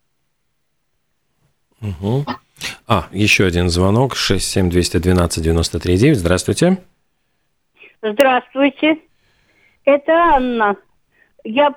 Угу. 1.80 2.26
А, 2.86 3.08
еще 3.10 3.46
один 3.46 3.70
звонок, 3.70 4.14
67212-93-9. 4.16 6.14
Здравствуйте. 6.14 6.76
Здравствуйте. 8.02 8.98
Это 9.84 10.12
Анна. 10.12 10.76
Я, 11.42 11.74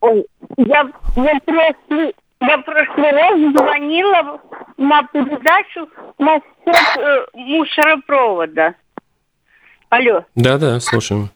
ой, 0.00 0.26
я, 0.56 0.90
я, 1.16 1.40
прошлый, 1.44 2.14
я 2.40 2.58
прошлый 2.58 3.10
раз 3.12 3.40
звонила 3.52 4.40
на 4.76 5.02
передачу 5.04 5.88
насчет 6.18 6.98
э, 6.98 7.26
мусоропровода. 7.34 8.74
Алло. 9.90 10.24
Да-да, 10.34 10.80
слушаем 10.80 11.30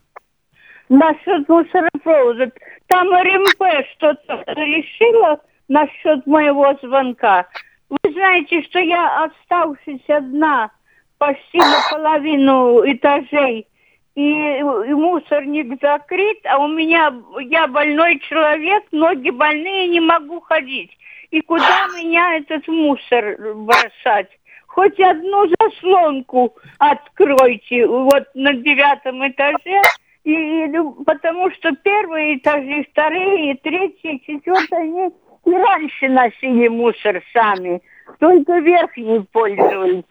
насчет 0.90 1.48
мусоропровода. 1.48 2.52
Там 2.88 3.08
РМП 3.08 3.86
что-то 3.94 4.44
решила 4.48 5.40
насчет 5.68 6.26
моего 6.26 6.76
звонка. 6.82 7.46
Вы 7.88 8.12
знаете, 8.12 8.62
что 8.64 8.80
я 8.80 9.24
оставшись 9.24 10.08
одна 10.08 10.70
почти 11.18 11.58
наполовину 11.58 12.82
этажей, 12.84 13.66
и, 14.14 14.58
и 14.58 14.62
мусорник 14.62 15.80
закрыт, 15.80 16.38
а 16.44 16.58
у 16.58 16.68
меня, 16.68 17.14
я 17.40 17.66
больной 17.66 18.18
человек, 18.20 18.84
ноги 18.92 19.30
больные, 19.30 19.88
не 19.88 20.00
могу 20.00 20.40
ходить. 20.40 20.90
И 21.30 21.40
куда 21.42 21.86
меня 21.96 22.36
этот 22.36 22.66
мусор 22.66 23.36
бросать? 23.54 24.28
Хоть 24.66 24.98
одну 25.00 25.46
заслонку 25.58 26.54
откройте, 26.78 27.86
вот 27.86 28.24
на 28.34 28.54
девятом 28.54 29.26
этаже, 29.26 29.80
и, 30.24 30.32
и, 30.32 30.68
потому 31.04 31.50
что 31.52 31.74
первые 31.76 32.36
этажи, 32.36 32.86
вторые, 32.90 33.56
третьи, 33.56 34.22
четвертые, 34.26 34.80
они 34.80 35.10
и 35.46 35.50
раньше 35.50 36.08
носили 36.08 36.68
мусор 36.68 37.22
сами, 37.32 37.80
только 38.18 38.58
верхние 38.58 39.22
пользовались. 39.32 40.04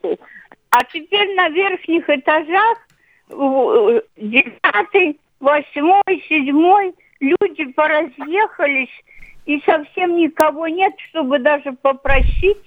А 0.71 0.83
теперь 0.83 1.35
на 1.35 1.49
верхних 1.49 2.09
этажах, 2.09 2.77
девятый, 3.29 5.19
восьмой, 5.39 6.25
седьмой, 6.27 6.93
люди 7.19 7.65
поразъехались, 7.65 8.89
и 9.45 9.61
совсем 9.65 10.17
никого 10.17 10.67
нет, 10.67 10.93
чтобы 11.09 11.39
даже 11.39 11.73
попросить. 11.73 12.57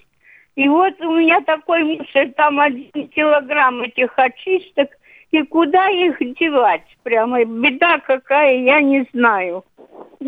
И 0.55 0.69
вот 0.69 1.01
у 1.01 1.17
меня 1.17 1.41
такой 1.43 1.83
мусор, 1.85 2.29
там 2.37 2.61
один 2.61 3.09
килограмм 3.09 3.83
этих 3.83 4.13
очисток, 4.17 4.91
и 5.31 5.43
куда 5.45 5.89
их 5.89 6.19
девать? 6.39 6.85
Прямо 7.03 7.45
беда 7.45 7.99
какая, 8.01 8.57
я 8.57 8.81
не 8.81 9.07
знаю. 9.15 9.65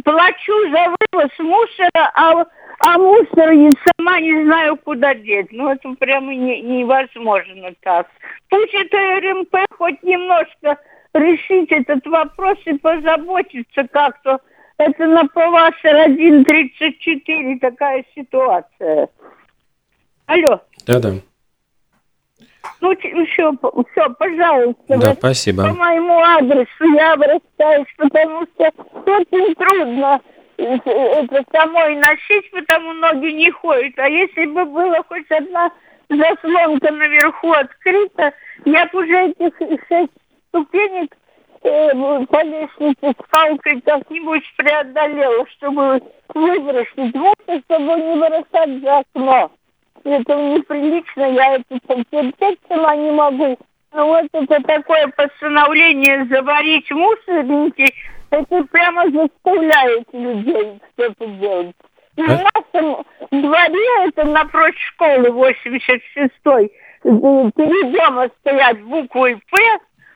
Плачу 0.02 0.52
за 0.70 0.94
вывоз 1.12 1.30
мусора, 1.38 2.10
а, 2.14 2.46
а 2.80 2.98
мусор 2.98 3.50
я 3.52 3.70
сама 3.96 4.20
не 4.20 4.44
знаю, 4.44 4.76
куда 4.76 5.14
деть. 5.14 5.52
Ну, 5.52 5.70
это 5.70 5.88
прямо 5.98 6.34
не, 6.34 6.60
невозможно 6.60 7.72
так. 7.80 8.08
Пусть 8.48 8.74
это 8.74 8.96
РМП 9.20 9.56
хоть 9.78 10.02
немножко 10.02 10.78
решить 11.14 11.70
этот 11.70 12.06
вопрос 12.06 12.58
и 12.64 12.74
позаботиться 12.74 13.86
как-то. 13.90 14.40
Это 14.76 15.06
на 15.06 15.26
Павасер 15.28 16.10
1.34 16.10 17.58
такая 17.60 18.04
ситуация. 18.14 19.08
Алло. 20.26 20.60
Да-да. 20.86 21.12
Ну, 22.80 22.90
еще, 22.92 23.52
все, 23.92 24.10
пожалуйста. 24.18 24.98
Да, 24.98 25.14
спасибо. 25.14 25.68
По 25.68 25.74
моему 25.74 26.18
адресу 26.18 26.94
я 26.94 27.12
обращаюсь, 27.12 27.86
потому 27.96 28.46
что 28.54 28.70
очень 29.06 29.54
трудно 29.54 30.20
это 30.56 31.44
самой 31.52 31.96
носить, 31.96 32.50
потому 32.50 32.92
ноги 32.94 33.32
не 33.32 33.50
ходят. 33.50 33.98
А 33.98 34.08
если 34.08 34.46
бы 34.46 34.64
была 34.64 35.02
хоть 35.08 35.30
одна 35.30 35.70
заслонка 36.08 36.90
наверху 36.90 37.52
открыта, 37.52 38.32
я 38.64 38.86
бы 38.86 39.02
уже 39.02 39.34
этих 39.38 39.80
шесть 39.88 40.12
ступенек 40.48 41.16
э, 41.62 42.26
по 42.26 42.42
лестнице 42.42 43.14
с 43.18 43.30
палкой 43.30 43.80
как-нибудь 43.80 44.44
преодолела, 44.56 45.46
чтобы 45.56 46.02
выбросить 46.34 47.14
мусор, 47.14 47.62
чтобы 47.66 48.00
не 48.00 48.16
бросать 48.16 48.80
за 48.82 48.98
окно 48.98 49.50
это 50.04 50.34
неприлично, 50.34 51.22
я 51.32 51.56
это 51.56 51.78
терпеть 52.10 52.58
сама 52.68 52.94
не 52.96 53.10
могу. 53.10 53.58
Но 53.94 54.08
вот 54.08 54.26
это 54.32 54.60
такое 54.64 55.06
постановление 55.16 56.26
заварить 56.26 56.90
мусорники, 56.90 57.86
это 58.30 58.64
прямо 58.64 59.04
заставляет 59.04 60.08
людей 60.12 60.80
что-то 60.92 61.26
делать. 61.26 61.76
В 62.16 62.22
а? 62.28 62.72
нашем 62.72 63.04
дворе, 63.30 64.08
это 64.08 64.24
напротив 64.24 64.80
школы 64.80 65.28
86-й, 65.28 66.72
перед 67.04 67.92
дома 67.92 68.28
стоят 68.40 68.80
буквы 68.82 69.40
«П», 69.48 69.58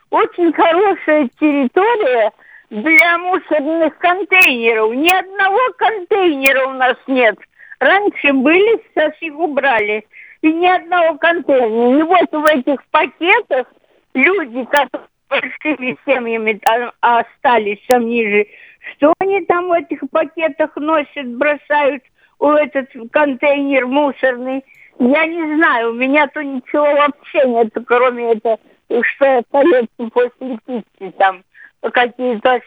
очень 0.09 0.51
хорошая 0.51 1.29
территория 1.39 2.31
для 2.69 3.17
мусорных 3.17 3.97
контейнеров. 3.99 4.93
Ни 4.93 5.09
одного 5.09 5.59
контейнера 5.77 6.67
у 6.67 6.73
нас 6.73 6.97
нет. 7.07 7.37
Раньше 7.79 8.33
были, 8.33 8.83
сейчас 8.89 9.13
их 9.21 9.39
убрали. 9.39 10.05
И 10.41 10.51
ни 10.53 10.67
одного 10.67 11.17
контейнера. 11.17 11.99
И 11.99 12.03
вот 12.03 12.31
в 12.31 12.45
этих 12.45 12.83
пакетах 12.87 13.67
люди, 14.13 14.65
которые 14.65 15.07
большими 15.29 15.97
семьями 16.05 16.59
остались 17.01 17.79
там 17.87 18.05
ниже, 18.07 18.47
что 18.93 19.13
они 19.19 19.45
там 19.45 19.67
в 19.67 19.73
этих 19.73 19.99
пакетах 20.09 20.75
носят, 20.77 21.27
бросают? 21.37 22.03
у 22.39 22.49
этот 22.51 22.89
контейнер 23.11 23.85
мусорный. 23.85 24.63
Я 24.97 25.25
не 25.25 25.55
знаю, 25.55 25.91
у 25.91 25.93
меня 25.93 26.27
то 26.27 26.43
ничего 26.43 26.83
вообще 26.83 27.47
нет, 27.47 27.73
кроме 27.85 28.33
этого, 28.33 28.59
что 28.87 29.37
остается 29.37 30.09
после 30.11 30.59
пиццы, 30.65 31.11
там 31.17 31.43
какие-то 31.81 32.59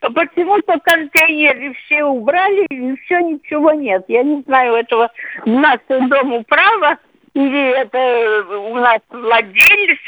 Почему-то 0.00 0.78
контейнеры 0.80 1.74
все 1.84 2.04
убрали, 2.04 2.66
и 2.70 2.96
все, 3.04 3.20
ничего 3.20 3.72
нет. 3.72 4.04
Я 4.08 4.22
не 4.22 4.42
знаю, 4.42 4.74
этого 4.74 5.10
у 5.44 5.50
нас 5.50 5.78
дому 5.88 6.42
право, 6.44 6.96
или 7.34 7.78
это 7.78 8.56
у 8.56 8.74
нас 8.76 9.00
владелец, 9.10 9.98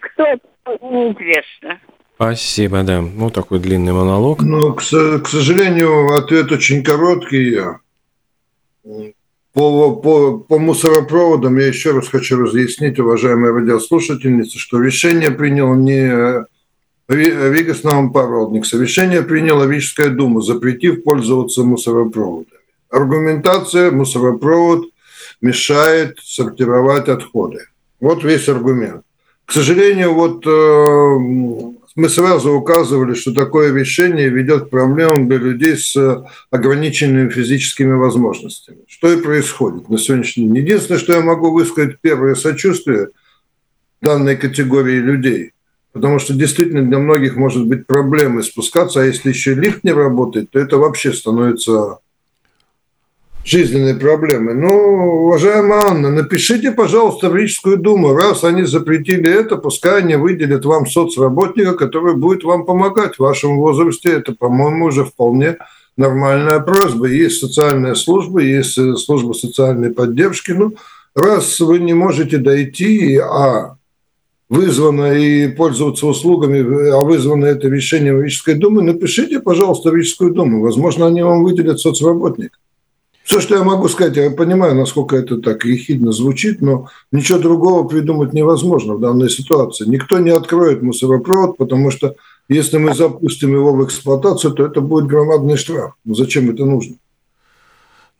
кто 0.00 0.24
это, 0.24 0.46
неизвестно. 0.82 1.80
Спасибо, 2.16 2.82
да. 2.82 3.00
Ну, 3.00 3.30
такой 3.30 3.60
длинный 3.60 3.92
монолог. 3.92 4.42
Ну, 4.42 4.74
к, 4.74 4.80
к 4.80 5.28
сожалению, 5.28 6.16
ответ 6.16 6.52
очень 6.52 6.84
короткий. 6.84 7.60
По, 9.54 9.96
по, 9.96 10.38
по 10.38 10.58
мусоропроводам 10.58 11.56
я 11.58 11.68
еще 11.68 11.92
раз 11.92 12.08
хочу 12.08 12.36
разъяснить, 12.36 12.98
уважаемые 12.98 13.54
радиослушательницы, 13.54 14.58
что 14.58 14.82
решение 14.82 15.30
принял 15.30 15.74
не 15.74 16.44
Вигас 17.08 17.84
Новопородник. 17.84 18.66
Совещание 18.66 19.22
приняла 19.22 19.66
Вическая 19.66 20.10
дума, 20.10 20.42
запретив 20.42 21.02
пользоваться 21.04 21.62
мусоропроводами. 21.62 22.58
Аргументация– 22.90 23.90
мусоропровод 23.92 24.86
мешает 25.40 26.18
сортировать 26.22 27.08
отходы. 27.08 27.66
Вот 28.00 28.24
весь 28.24 28.48
аргумент. 28.48 29.02
К 29.46 29.52
сожалению, 29.52 30.14
вот 30.14 30.46
э, 30.46 31.68
мы 31.96 32.08
сразу 32.08 32.52
указывали, 32.52 33.14
что 33.14 33.32
такое 33.32 33.72
решение 33.72 34.28
ведет 34.28 34.66
к 34.66 34.70
проблемам 34.70 35.28
для 35.28 35.38
людей 35.38 35.76
с 35.76 36.24
ограниченными 36.50 37.30
физическими 37.30 37.92
возможностями. 37.92 38.80
Что 38.86 39.12
и 39.12 39.22
происходит 39.22 39.88
на 39.88 39.98
сегодняшний 39.98 40.44
день. 40.44 40.58
Единственное, 40.58 41.00
что 41.00 41.14
я 41.14 41.22
могу 41.22 41.50
высказать 41.50 41.98
первое 42.00 42.34
сочувствие 42.34 43.08
данной 44.02 44.36
категории 44.36 44.98
людей, 44.98 45.52
потому 45.98 46.20
что 46.20 46.32
действительно 46.32 46.82
для 46.82 46.98
многих 46.98 47.36
может 47.36 47.66
быть 47.66 47.88
проблемой 47.88 48.44
спускаться, 48.44 49.00
а 49.00 49.04
если 49.04 49.30
еще 49.30 49.54
лифт 49.54 49.82
не 49.82 49.90
работает, 49.90 50.50
то 50.50 50.60
это 50.60 50.78
вообще 50.78 51.12
становится 51.12 51.98
жизненной 53.44 53.96
проблемы. 53.96 54.54
Ну, 54.54 55.24
уважаемая 55.24 55.90
Анна, 55.90 56.10
напишите, 56.10 56.70
пожалуйста, 56.70 57.30
в 57.30 57.34
Рижскую 57.34 57.78
думу, 57.78 58.14
раз 58.14 58.44
они 58.44 58.62
запретили 58.62 59.28
это, 59.28 59.56
пускай 59.56 59.98
они 59.98 60.14
выделят 60.14 60.64
вам 60.64 60.86
соцработника, 60.86 61.74
который 61.74 62.14
будет 62.14 62.44
вам 62.44 62.64
помогать 62.64 63.16
в 63.16 63.20
вашем 63.20 63.56
возрасте. 63.56 64.12
Это, 64.12 64.34
по-моему, 64.34 64.86
уже 64.86 65.04
вполне 65.04 65.56
нормальная 65.96 66.60
просьба. 66.60 67.06
Есть 67.06 67.40
социальная 67.40 67.96
служба, 67.96 68.40
есть 68.40 68.78
э, 68.78 68.94
служба 68.94 69.32
социальной 69.32 69.90
поддержки. 69.90 70.52
Ну, 70.52 70.74
раз 71.16 71.58
вы 71.58 71.80
не 71.80 71.92
можете 71.92 72.38
дойти, 72.38 73.16
а 73.16 73.77
вызвано 74.48 75.12
и 75.12 75.48
пользоваться 75.48 76.06
услугами, 76.06 76.90
а 76.90 77.02
вызвано 77.02 77.46
это 77.46 77.68
решение 77.68 78.20
Рижской 78.20 78.54
думы, 78.54 78.82
напишите, 78.82 79.40
пожалуйста, 79.40 79.90
в 79.90 79.94
Рижскую 79.94 80.32
думу. 80.32 80.62
Возможно, 80.62 81.06
они 81.06 81.22
вам 81.22 81.44
выделят 81.44 81.80
соцработника. 81.80 82.56
Все, 83.24 83.40
что 83.40 83.56
я 83.56 83.62
могу 83.62 83.88
сказать, 83.88 84.16
я 84.16 84.30
понимаю, 84.30 84.74
насколько 84.74 85.14
это 85.14 85.36
так 85.36 85.66
ехидно 85.66 86.12
звучит, 86.12 86.62
но 86.62 86.88
ничего 87.12 87.38
другого 87.38 87.86
придумать 87.86 88.32
невозможно 88.32 88.94
в 88.94 89.00
данной 89.00 89.28
ситуации. 89.28 89.84
Никто 89.86 90.18
не 90.18 90.30
откроет 90.30 90.80
мусоропровод, 90.80 91.58
потому 91.58 91.90
что 91.90 92.14
если 92.48 92.78
мы 92.78 92.94
запустим 92.94 93.52
его 93.52 93.74
в 93.74 93.84
эксплуатацию, 93.84 94.54
то 94.54 94.64
это 94.64 94.80
будет 94.80 95.08
громадный 95.08 95.58
штраф. 95.58 95.92
Но 96.06 96.14
зачем 96.14 96.48
это 96.48 96.64
нужно? 96.64 96.94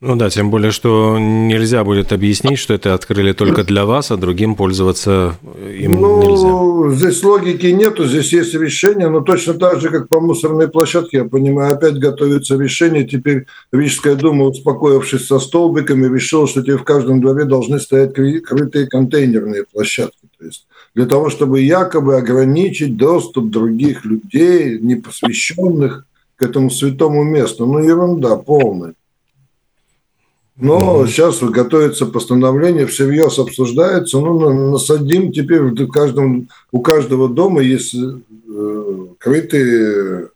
Ну 0.01 0.15
да, 0.15 0.31
тем 0.31 0.51
более, 0.51 0.71
что 0.71 1.19
нельзя 1.19 1.83
будет 1.83 2.13
объяснить, 2.13 2.61
что 2.61 2.73
это 2.73 2.95
открыли 2.95 3.33
только 3.33 3.65
для 3.65 3.85
вас, 3.85 4.13
а 4.13 4.17
другим 4.17 4.55
пользоваться 4.55 5.37
им 5.77 6.01
ну, 6.01 6.23
нельзя. 6.23 6.97
Здесь 6.97 7.25
логики 7.25 7.67
нету, 7.67 8.07
здесь 8.07 8.33
есть 8.33 8.55
решение, 8.55 9.09
но 9.09 9.23
точно 9.23 9.55
так 9.55 9.81
же, 9.81 9.89
как 9.89 10.09
по 10.09 10.21
мусорной 10.21 10.69
площадке, 10.69 11.19
я 11.19 11.25
понимаю, 11.25 11.75
опять 11.75 11.99
готовится 11.99 12.57
решение. 12.57 13.09
Теперь 13.09 13.47
Рижская 13.73 14.15
дума, 14.15 14.45
успокоившись 14.45 15.27
со 15.27 15.41
столбиками, 15.41 16.15
решила, 16.15 16.47
что 16.47 16.63
теперь 16.63 16.77
в 16.77 16.85
каждом 16.85 17.21
дворе 17.21 17.45
должны 17.45 17.81
стоять 17.81 18.15
крытые 18.15 18.87
контейнерные 18.87 19.65
площадки. 19.65 20.29
То 20.39 20.45
есть 20.45 20.69
для 20.95 21.07
того, 21.07 21.29
чтобы 21.29 21.61
якобы 21.61 22.17
ограничить 22.17 22.97
доступ 22.97 23.51
других 23.51 24.05
людей, 24.05 24.79
непосвященных 24.79 26.07
к 26.37 26.43
этому 26.43 26.71
святому 26.71 27.25
месту. 27.25 27.67
Ну, 27.67 27.81
ерунда 27.81 28.37
полная. 28.37 28.95
Но 30.61 31.05
mm 31.05 31.09
сейчас 31.09 31.41
готовится 31.41 32.07
постановление, 32.07 32.87
всерьез 32.87 33.39
обсуждается. 33.39 34.19
Ну, 34.19 34.73
насадим 34.73 35.33
теперь 35.33 35.63
в 35.63 35.89
каждом, 35.89 36.49
у 36.73 36.81
каждого 36.81 37.29
дома 37.29 37.63
есть 37.63 37.95
э, 37.95 39.07
крытые 39.19 40.31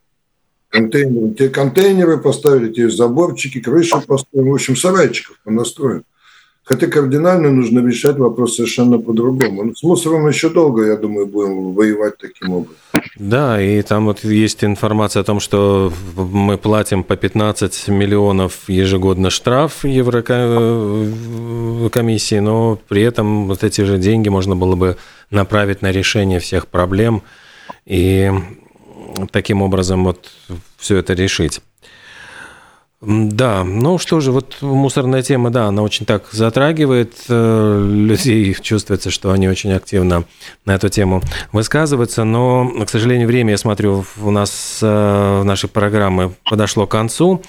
контейнеры. 0.69 1.33
Те 1.33 1.49
контейнеры 1.49 2.17
поставили, 2.19 2.71
те 2.71 2.89
заборчики, 2.89 3.59
крышу 3.59 4.01
поставили. 4.01 4.49
В 4.49 4.53
общем, 4.53 4.77
сарайчиков 4.77 5.39
понастроим. 5.43 6.03
Хотя 6.65 6.87
кардинально 6.87 7.51
нужно 7.51 7.85
решать 7.85 8.17
вопрос 8.17 8.55
совершенно 8.55 8.97
по-другому. 8.97 9.63
Ну, 9.63 9.75
с 9.75 9.83
мусором 9.83 10.29
еще 10.29 10.49
долго, 10.49 10.85
я 10.85 10.95
думаю, 10.95 11.27
будем 11.27 11.73
воевать 11.73 12.17
таким 12.17 12.53
образом. 12.53 12.77
Да, 13.19 13.61
и 13.61 13.81
там 13.81 14.05
вот 14.05 14.23
есть 14.23 14.63
информация 14.63 15.19
о 15.21 15.25
том, 15.25 15.41
что 15.41 15.91
мы 16.15 16.57
платим 16.57 17.03
по 17.03 17.17
15 17.17 17.89
миллионов 17.89 18.69
ежегодно 18.69 19.29
штраф 19.29 19.83
Еврокомиссии, 19.83 22.39
но 22.39 22.79
при 22.87 23.01
этом 23.01 23.47
вот 23.47 23.65
эти 23.65 23.81
же 23.81 23.97
деньги 23.97 24.29
можно 24.29 24.55
было 24.55 24.75
бы 24.75 24.95
направить 25.31 25.81
на 25.81 25.91
решение 25.91 26.39
всех 26.39 26.67
проблем 26.67 27.23
и 27.85 28.31
таким 29.31 29.61
образом 29.61 30.05
вот 30.05 30.31
все 30.77 30.95
это 30.97 31.13
решить. 31.13 31.61
Да, 33.05 33.65
ну 33.65 33.97
что 33.97 34.21
же, 34.21 34.31
вот 34.31 34.61
мусорная 34.61 35.21
тема, 35.23 35.49
да, 35.49 35.65
она 35.65 35.81
очень 35.81 36.05
так 36.05 36.29
затрагивает 36.31 37.13
э, 37.27 37.85
людей, 37.85 38.55
чувствуется, 38.61 39.11
что 39.11 39.31
они 39.31 39.49
очень 39.49 39.73
активно 39.73 40.23
на 40.63 40.75
эту 40.75 40.87
тему 40.87 41.21
высказываются, 41.51 42.23
но, 42.23 42.85
к 42.85 42.89
сожалению, 42.89 43.27
время, 43.27 43.51
я 43.51 43.57
смотрю, 43.57 44.05
у 44.21 44.31
нас 44.31 44.79
э, 44.81 45.39
в 45.41 45.43
нашей 45.43 45.67
программы 45.67 46.33
подошло 46.49 46.87
к 46.87 46.91
концу. 46.91 47.41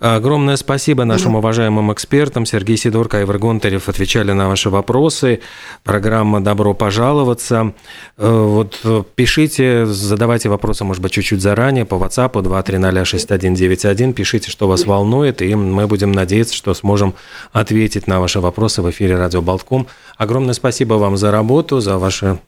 Огромное 0.00 0.56
спасибо 0.56 1.04
нашим 1.04 1.34
уважаемым 1.34 1.92
экспертам. 1.92 2.46
Сергей 2.46 2.78
Сидорко 2.78 3.18
и 3.18 3.20
Айвар 3.20 3.38
Гонтарев 3.38 3.90
отвечали 3.90 4.32
на 4.32 4.48
ваши 4.48 4.70
вопросы. 4.70 5.40
Программа 5.84 6.40
«Добро 6.40 6.72
пожаловаться». 6.72 7.74
Э, 8.16 8.30
вот 8.30 8.80
пишите, 9.14 9.84
задавайте 9.84 10.48
вопросы, 10.48 10.84
может 10.84 11.02
быть, 11.02 11.12
чуть-чуть 11.12 11.42
заранее 11.42 11.84
по 11.84 11.96
WhatsApp 11.96 12.32
2306191. 12.32 14.14
Пишите, 14.14 14.50
что 14.50 14.68
вас 14.68 14.86
волнует 14.86 15.01
волнует, 15.02 15.42
и 15.42 15.54
мы 15.54 15.86
будем 15.88 16.12
надеяться, 16.12 16.54
что 16.54 16.72
сможем 16.74 17.14
ответить 17.52 18.06
на 18.06 18.20
ваши 18.20 18.40
вопросы 18.40 18.82
в 18.82 18.90
эфире 18.90 19.16
«Радио 19.16 19.42
Болтком». 19.42 19.88
Огромное 20.16 20.54
спасибо 20.54 20.94
вам 20.94 21.16
за 21.16 21.32
работу, 21.32 21.80
за 21.80 21.98
ваши 21.98 22.38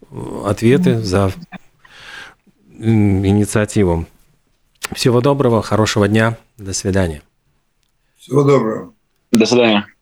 ответы, 0.45 1.01
за 1.01 1.33
инициативу. 2.79 4.07
Всего 4.95 5.21
доброго, 5.21 5.63
хорошего 5.63 6.07
дня, 6.07 6.39
до 6.57 6.73
свидания. 6.73 7.23
Всего 8.17 8.45
доброго. 8.45 8.93
До 9.33 9.47
свидания. 9.47 9.94